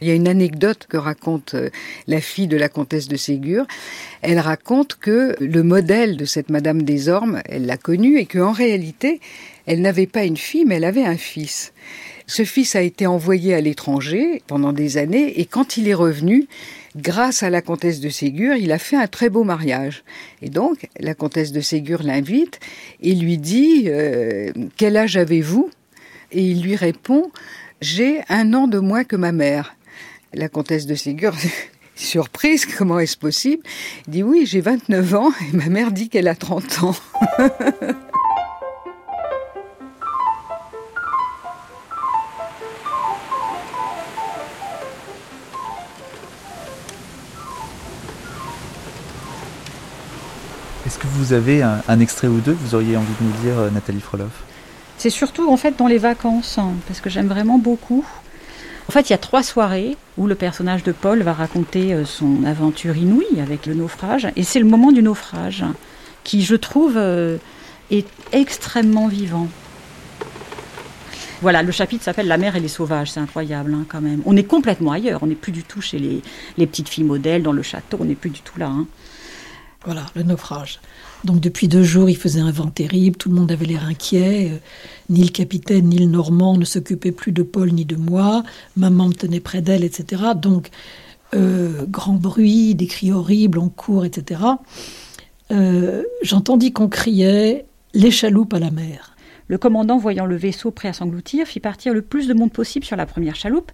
[0.00, 1.70] Il y a une anecdote que raconte euh,
[2.06, 3.66] la fille de la comtesse de Ségur.
[4.22, 8.52] Elle raconte que le modèle de cette Madame des Ormes, elle l'a connue et qu'en
[8.52, 9.20] réalité,
[9.70, 11.72] elle n'avait pas une fille, mais elle avait un fils.
[12.26, 16.48] Ce fils a été envoyé à l'étranger pendant des années et quand il est revenu,
[16.96, 20.02] grâce à la comtesse de Ségur, il a fait un très beau mariage.
[20.42, 22.58] Et donc, la comtesse de Ségur l'invite
[23.00, 25.70] et lui dit euh, Quel âge avez-vous?
[26.32, 27.30] Et il lui répond
[27.80, 29.76] j'ai un an de moins que ma mère.
[30.34, 31.32] La comtesse de Ségur,
[31.94, 33.62] surprise, comment est-ce possible?
[34.08, 36.96] Dit oui, j'ai 29 ans et ma mère dit qu'elle a 30 ans.
[51.30, 53.70] vous avez un, un, extrait ou deux que vous auriez envie de nous dire, euh,
[53.70, 54.42] Nathalie Froloff
[54.98, 58.04] c'est surtout en fait dans les vacances, hein, parce que j'aime vraiment beaucoup.
[58.86, 62.04] En fait, il y a trois soirées où le personnage de Paul va raconter euh,
[62.04, 65.64] son aventure inouïe avec le naufrage, et c'est le moment du naufrage
[66.22, 67.38] qui, je trouve, euh,
[67.90, 69.48] est extrêmement vivant.
[71.40, 74.20] Voilà, le chapitre s'appelle La mer et les sauvages, c'est incroyable hein, quand même.
[74.26, 77.52] On est complètement ailleurs, on n'est plus du tout chez les, petites filles modèles dans
[77.52, 78.66] le château, on n'est plus du tout là.
[78.66, 78.86] Hein.
[79.86, 80.78] Voilà, le naufrage.
[81.24, 84.52] Donc depuis deux jours, il faisait un vent terrible, tout le monde avait l'air inquiet.
[84.52, 84.56] Euh,
[85.10, 88.42] ni le capitaine ni le Normand ne s'occupaient plus de Paul ni de moi.
[88.76, 90.22] Maman me tenait près d'elle, etc.
[90.34, 90.70] Donc
[91.34, 94.40] euh, grand bruit, des cris horribles, on court, etc.
[95.50, 99.16] Euh, j'entendis qu'on criait les chaloupes à la mer.
[99.48, 102.84] Le commandant, voyant le vaisseau prêt à s'engloutir, fit partir le plus de monde possible
[102.84, 103.72] sur la première chaloupe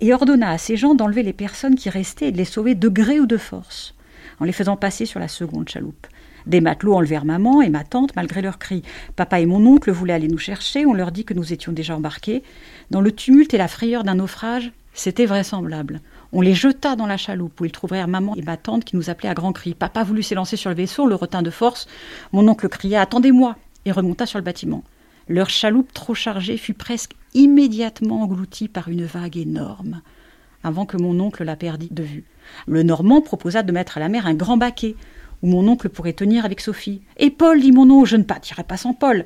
[0.00, 2.88] et ordonna à ses gens d'enlever les personnes qui restaient et de les sauver de
[2.88, 3.94] gré ou de force,
[4.40, 6.06] en les faisant passer sur la seconde chaloupe.
[6.46, 8.82] Des matelots enlevèrent maman et ma tante malgré leurs cris.
[9.16, 11.96] Papa et mon oncle voulaient aller nous chercher, on leur dit que nous étions déjà
[11.96, 12.42] embarqués.
[12.90, 16.00] Dans le tumulte et la frayeur d'un naufrage, c'était vraisemblable.
[16.32, 19.10] On les jeta dans la chaloupe où ils trouvèrent maman et ma tante qui nous
[19.10, 19.74] appelaient à grands cris.
[19.74, 21.86] Papa voulut s'élancer sur le vaisseau, le retint de force.
[22.32, 24.84] Mon oncle cria Attendez-moi et remonta sur le bâtiment.
[25.28, 30.00] Leur chaloupe trop chargée fut presque immédiatement engloutie par une vague énorme,
[30.62, 32.24] avant que mon oncle la perdît de vue.
[32.66, 34.94] Le Normand proposa de mettre à la mer un grand baquet
[35.42, 37.02] où mon oncle pourrait tenir avec Sophie.
[37.18, 39.24] Et Paul, dit mon oncle, je ne partirai pas sans Paul.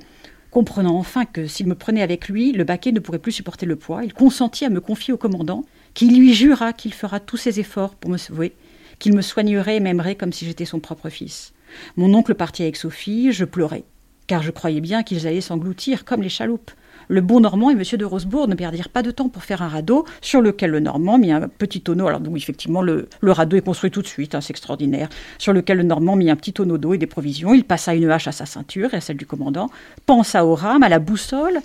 [0.50, 3.76] Comprenant enfin que s'il me prenait avec lui, le baquet ne pourrait plus supporter le
[3.76, 7.60] poids, il consentit à me confier au commandant, qui lui jura qu'il fera tous ses
[7.60, 8.54] efforts pour me sauver,
[8.98, 11.52] qu'il me soignerait et m'aimerait comme si j'étais son propre fils.
[11.96, 13.84] Mon oncle partit avec Sophie, je pleurais,
[14.26, 16.72] car je croyais bien qu'ils allaient s'engloutir comme les chaloupes
[17.10, 19.68] le bon Normand et Monsieur de Rosebourg ne perdirent pas de temps pour faire un
[19.68, 22.06] radeau sur lequel le Normand mit un petit tonneau.
[22.06, 25.08] Alors donc effectivement le, radeau est construit tout de suite, hein, c'est extraordinaire.
[25.36, 27.52] Sur lequel le Normand mit un petit tonneau d'eau et des provisions.
[27.52, 29.70] Il passa une hache à sa ceinture et à celle du commandant,
[30.06, 31.58] pensa au rame, à la boussole,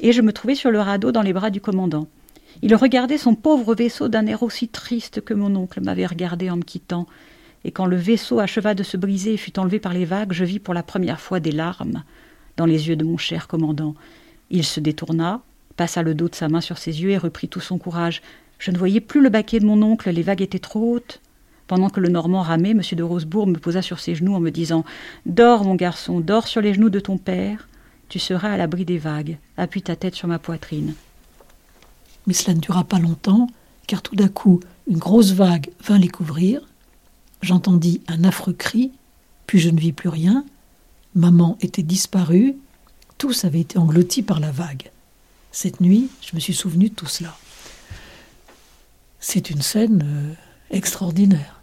[0.00, 2.06] et je me trouvais sur le radeau dans les bras du commandant.
[2.60, 6.56] Il regardait son pauvre vaisseau d'un air aussi triste que mon oncle m'avait regardé en
[6.56, 7.06] me quittant.
[7.64, 10.44] Et quand le vaisseau acheva de se briser et fut enlevé par les vagues, je
[10.44, 12.02] vis pour la première fois des larmes
[12.58, 13.94] dans les yeux de mon cher commandant.
[14.50, 15.42] Il se détourna,
[15.76, 18.22] passa le dos de sa main sur ses yeux et reprit tout son courage.
[18.58, 21.20] Je ne voyais plus le baquet de mon oncle, les vagues étaient trop hautes.
[21.66, 22.82] Pendant que le Normand ramait, M.
[22.92, 24.84] de Rosebourg me posa sur ses genoux en me disant
[25.24, 27.68] Dors, mon garçon, dors sur les genoux de ton père.
[28.08, 29.38] Tu seras à l'abri des vagues.
[29.56, 30.94] Appuie ta tête sur ma poitrine.
[32.26, 33.46] Mais cela ne dura pas longtemps,
[33.86, 36.60] car tout d'un coup, une grosse vague vint les couvrir.
[37.40, 38.90] J'entendis un affreux cri,
[39.46, 40.44] puis je ne vis plus rien.
[41.14, 42.56] Maman était disparue,
[43.20, 44.90] tous avaient été engloutis par la vague.
[45.52, 47.36] Cette nuit, je me suis souvenu de tout cela.
[49.20, 50.32] C'est une scène euh,
[50.74, 51.60] extraordinaire.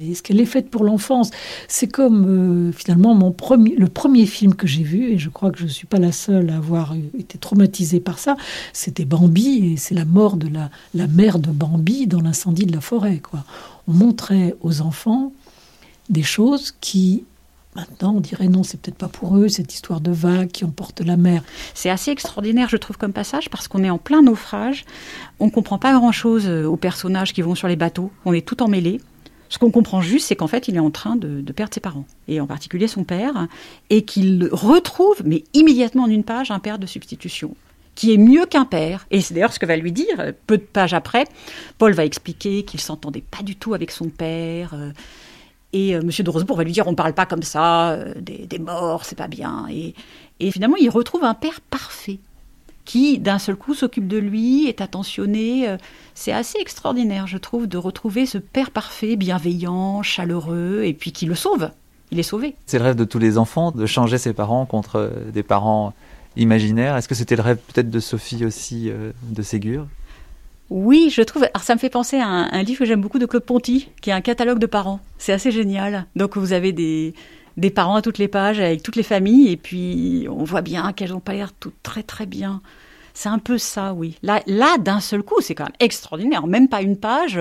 [0.00, 1.30] Et ce qu'elle est faite pour l'enfance,
[1.68, 5.64] c'est comme euh, finalement le premier film que j'ai vu, et je crois que je
[5.64, 8.36] ne suis pas la seule à avoir été traumatisée par ça,
[8.72, 12.72] c'était Bambi, et c'est la mort de la, la mère de Bambi dans l'incendie de
[12.74, 13.18] la forêt.
[13.18, 13.44] Quoi.
[13.86, 15.32] On montrait aux enfants
[16.08, 17.24] des choses qui
[17.76, 21.02] Maintenant, on dirait non, c'est peut-être pas pour eux, cette histoire de vagues qui emporte
[21.02, 21.42] la mer.
[21.74, 24.86] C'est assez extraordinaire, je trouve, comme passage, parce qu'on est en plein naufrage.
[25.40, 28.10] On ne comprend pas grand-chose euh, aux personnages qui vont sur les bateaux.
[28.24, 29.02] On est tout emmêlé.
[29.50, 32.06] Ce qu'on comprend juste, c'est qu'en fait, il est en train de, perdre ses parents,
[32.28, 33.46] et en particulier son père,
[33.90, 37.54] et qu'il retrouve, mais immédiatement en une page, un père de substitution
[37.94, 39.06] qui est mieux qu'un père.
[39.10, 41.24] Et c'est d'ailleurs ce que va lui dire, euh, peu de pages après.
[41.78, 44.74] Paul va expliquer qu'il s'entendait pas du tout avec son père.
[44.74, 44.90] Euh,
[45.76, 46.06] Et M.
[46.06, 49.14] Monsieur de Rosebourg va lui dire on parle pas comme ça des, des, morts, c'est
[49.14, 49.66] pas bien.
[49.70, 52.18] Et, finalement, il retrouve un père parfait
[52.86, 55.68] qui d'un seul coup s'occupe de lui, est attentionné.
[55.68, 55.76] Euh,
[56.14, 61.26] c'est assez extraordinaire, je trouve, de retrouver ce père parfait, bienveillant, chaleureux, et puis qui
[61.26, 61.70] le sauve.
[62.10, 62.54] Il est sauvé.
[62.64, 65.92] C'est le rêve de tous les enfants de changer ses parents contre euh, des parents
[66.36, 66.96] imaginaires.
[66.96, 69.86] Est-ce que c'était le rêve peut-être de Sophie aussi, euh, de Ségur?
[70.70, 71.44] Oui, je trouve.
[71.44, 73.88] Alors, ça me fait penser à un, un livre que j'aime beaucoup de Claude Ponty,
[74.00, 75.00] qui est un catalogue de parents.
[75.18, 76.06] C'est assez génial.
[76.16, 77.14] Donc, vous avez des,
[77.56, 80.92] des parents à toutes les pages, avec toutes les familles, et puis on voit bien
[80.92, 82.60] qu'elles n'ont pas l'air toutes très très bien.
[83.14, 84.18] C'est un peu ça, oui.
[84.22, 86.46] Là, là d'un seul coup, c'est quand même extraordinaire.
[86.46, 87.40] Même pas une page,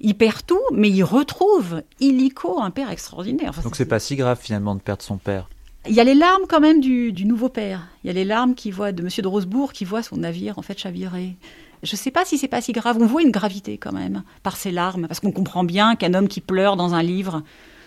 [0.00, 3.52] il perd tout, mais il retrouve illico un père extraordinaire.
[3.62, 5.48] Donc c'est pas si grave finalement de perdre son père.
[5.86, 7.88] Il y a les larmes quand même du, nouveau père.
[8.02, 10.58] Il y a les larmes qui voit de Monsieur de Rosebourg qui voit son navire
[10.58, 11.36] en fait chavirer.
[11.84, 12.96] Je ne sais pas si c'est pas si grave.
[12.98, 16.28] On voit une gravité quand même par ses larmes, parce qu'on comprend bien qu'un homme
[16.28, 17.42] qui pleure dans un livre,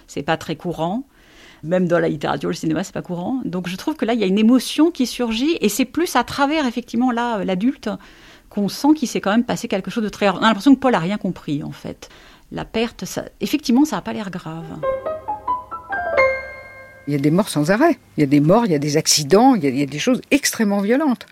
[0.06, 1.08] c'est pas très courant.
[1.64, 3.42] Même dans la littérature, le cinéma, c'est pas courant.
[3.44, 6.16] Donc je trouve que là, il y a une émotion qui surgit, et c'est plus
[6.16, 7.90] à travers effectivement là l'adulte
[8.50, 10.30] qu'on sent qu'il s'est quand même passé quelque chose de très.
[10.30, 12.10] On a l'impression que Paul a rien compris en fait.
[12.52, 13.04] La perte,
[13.42, 14.80] effectivement, ça n'a pas l'air grave.
[17.08, 17.98] Il y a des morts sans arrêt.
[18.18, 20.22] Il y a des morts, il y a des accidents, il y a, des choses
[20.30, 21.26] extrêmement violentes.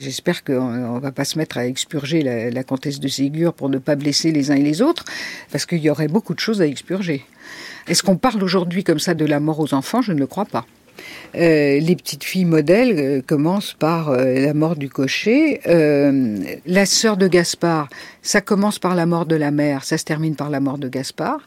[0.00, 3.78] J'espère qu'on ne va pas se mettre à expurger la, comtesse de Ségur pour ne
[3.78, 5.04] pas blesser les uns et les autres,
[5.50, 7.24] parce qu'il y aurait beaucoup de choses à expurger.
[7.88, 10.00] Est-ce qu'on parle aujourd'hui comme ça de la mort aux enfants?
[10.00, 10.66] Je ne le crois pas.
[11.34, 15.60] Euh, les petites filles modèles euh, commencent par euh, la mort du cocher.
[15.64, 17.88] la sœur de Gaspard,
[18.22, 20.88] ça commence par la mort de la mère, ça se termine par la mort de
[20.88, 21.40] Gaspard.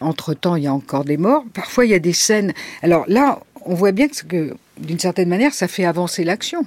[0.00, 1.44] Entre-temps, il y a encore des morts.
[1.54, 2.52] Parfois, il y a des scènes.
[2.82, 6.66] Alors là, on voit bien que, d'une certaine manière, ça fait avancer l'action.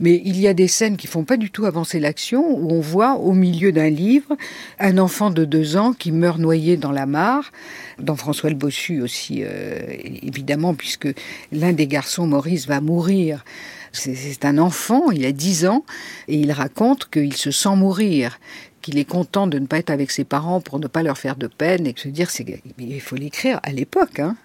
[0.00, 2.80] Mais il y a des scènes qui font pas du tout avancer l'action, où on
[2.80, 4.36] voit au milieu d'un livre
[4.78, 7.50] un enfant de deux ans qui meurt noyé dans la mare,
[7.98, 9.80] dans François le Bossu aussi, euh,
[10.22, 11.08] évidemment, puisque
[11.52, 13.44] l'un des garçons, Maurice, va mourir.
[13.92, 15.84] C'est un enfant, il a dix ans,
[16.28, 18.38] et il raconte qu'il se sent mourir
[18.82, 21.36] qu'il est content de ne pas être avec ses parents pour ne pas leur faire
[21.36, 22.30] de peine et se dire
[22.78, 24.36] il faut l'écrire à l'époque hein.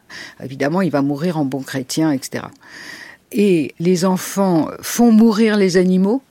[0.44, 2.46] évidemment il va mourir en bon chrétien etc
[3.34, 6.22] et les enfants font mourir les animaux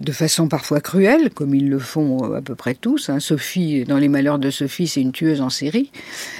[0.00, 3.10] de façon parfois cruelle, comme ils le font à peu près tous.
[3.10, 3.20] Hein.
[3.20, 5.90] Sophie, dans les malheurs de Sophie, c'est une tueuse en série,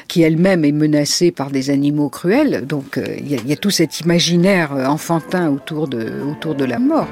[0.08, 2.66] qui elle-même est menacée par des animaux cruels.
[2.66, 7.08] Donc euh, il y, a tout cet imaginaire enfantin autour de, autour de la mort.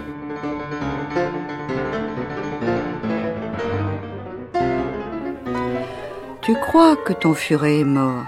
[6.43, 8.25] Tu crois que ton furet est mort?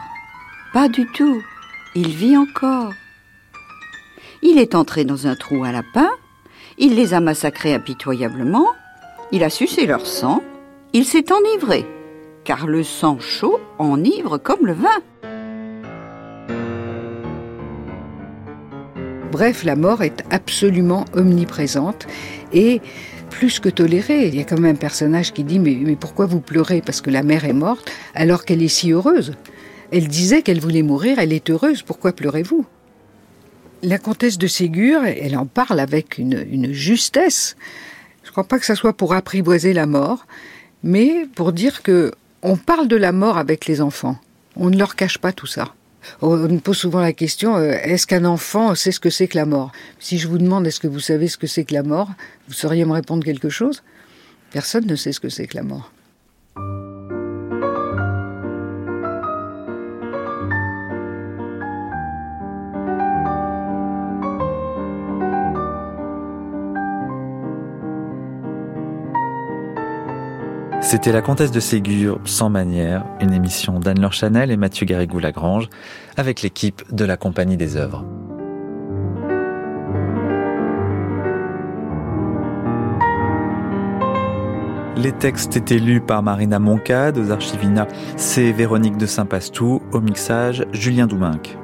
[0.75, 1.43] Pas du tout.
[1.95, 2.93] Il vit encore.
[4.43, 6.09] Il est entré dans un trou à lapin,
[6.79, 8.67] il les a massacrés impitoyablement,
[9.33, 10.43] il a sucé leur sang,
[10.95, 11.85] il s'est enivré,
[12.45, 14.89] car le sang chaud enivre comme le vin.
[19.31, 22.07] Bref, la mort est absolument omniprésente
[22.53, 22.81] et
[23.29, 24.27] plus que tolérée.
[24.27, 27.01] Il y a quand même un personnage qui dit mais, mais pourquoi vous pleurez parce
[27.01, 29.35] que la mère est morte alors qu'elle est si heureuse?
[29.93, 32.65] Elle disait qu'elle voulait mourir, elle est heureuse, pourquoi pleurez-vous?
[33.83, 37.57] La comtesse de Ségur, elle en parle avec une, justesse.
[38.23, 40.27] Je ne crois pas que ce soit pour apprivoiser la mort,
[40.83, 42.13] mais pour dire que
[42.43, 44.19] on parle de la mort avec les enfants.
[44.57, 45.75] On ne leur cache pas tout ça.
[46.23, 49.37] On nous pose souvent la question euh, est-ce qu'un enfant sait ce que c'est que
[49.37, 49.73] la mort?
[49.99, 52.11] Si je vous demande est-ce que vous savez ce que c'est que la mort,
[52.49, 53.83] vous sauriez me répondre quelque chose?
[54.51, 55.93] Personne ne sait ce que c'est que la mort.
[70.91, 75.69] C'était La Comtesse de Ségur, sans manière, une émission d'Anne-Laure Chanel et Mathieu Garrigou-Lagrange,
[76.17, 78.05] avec l'équipe de la Compagnie des œuvres.
[84.97, 87.87] Les textes étaient lus par Marina Moncade aux Archivina,
[88.17, 91.60] c'est Véronique de Saint-Pastou, au mixage Julien Douminc.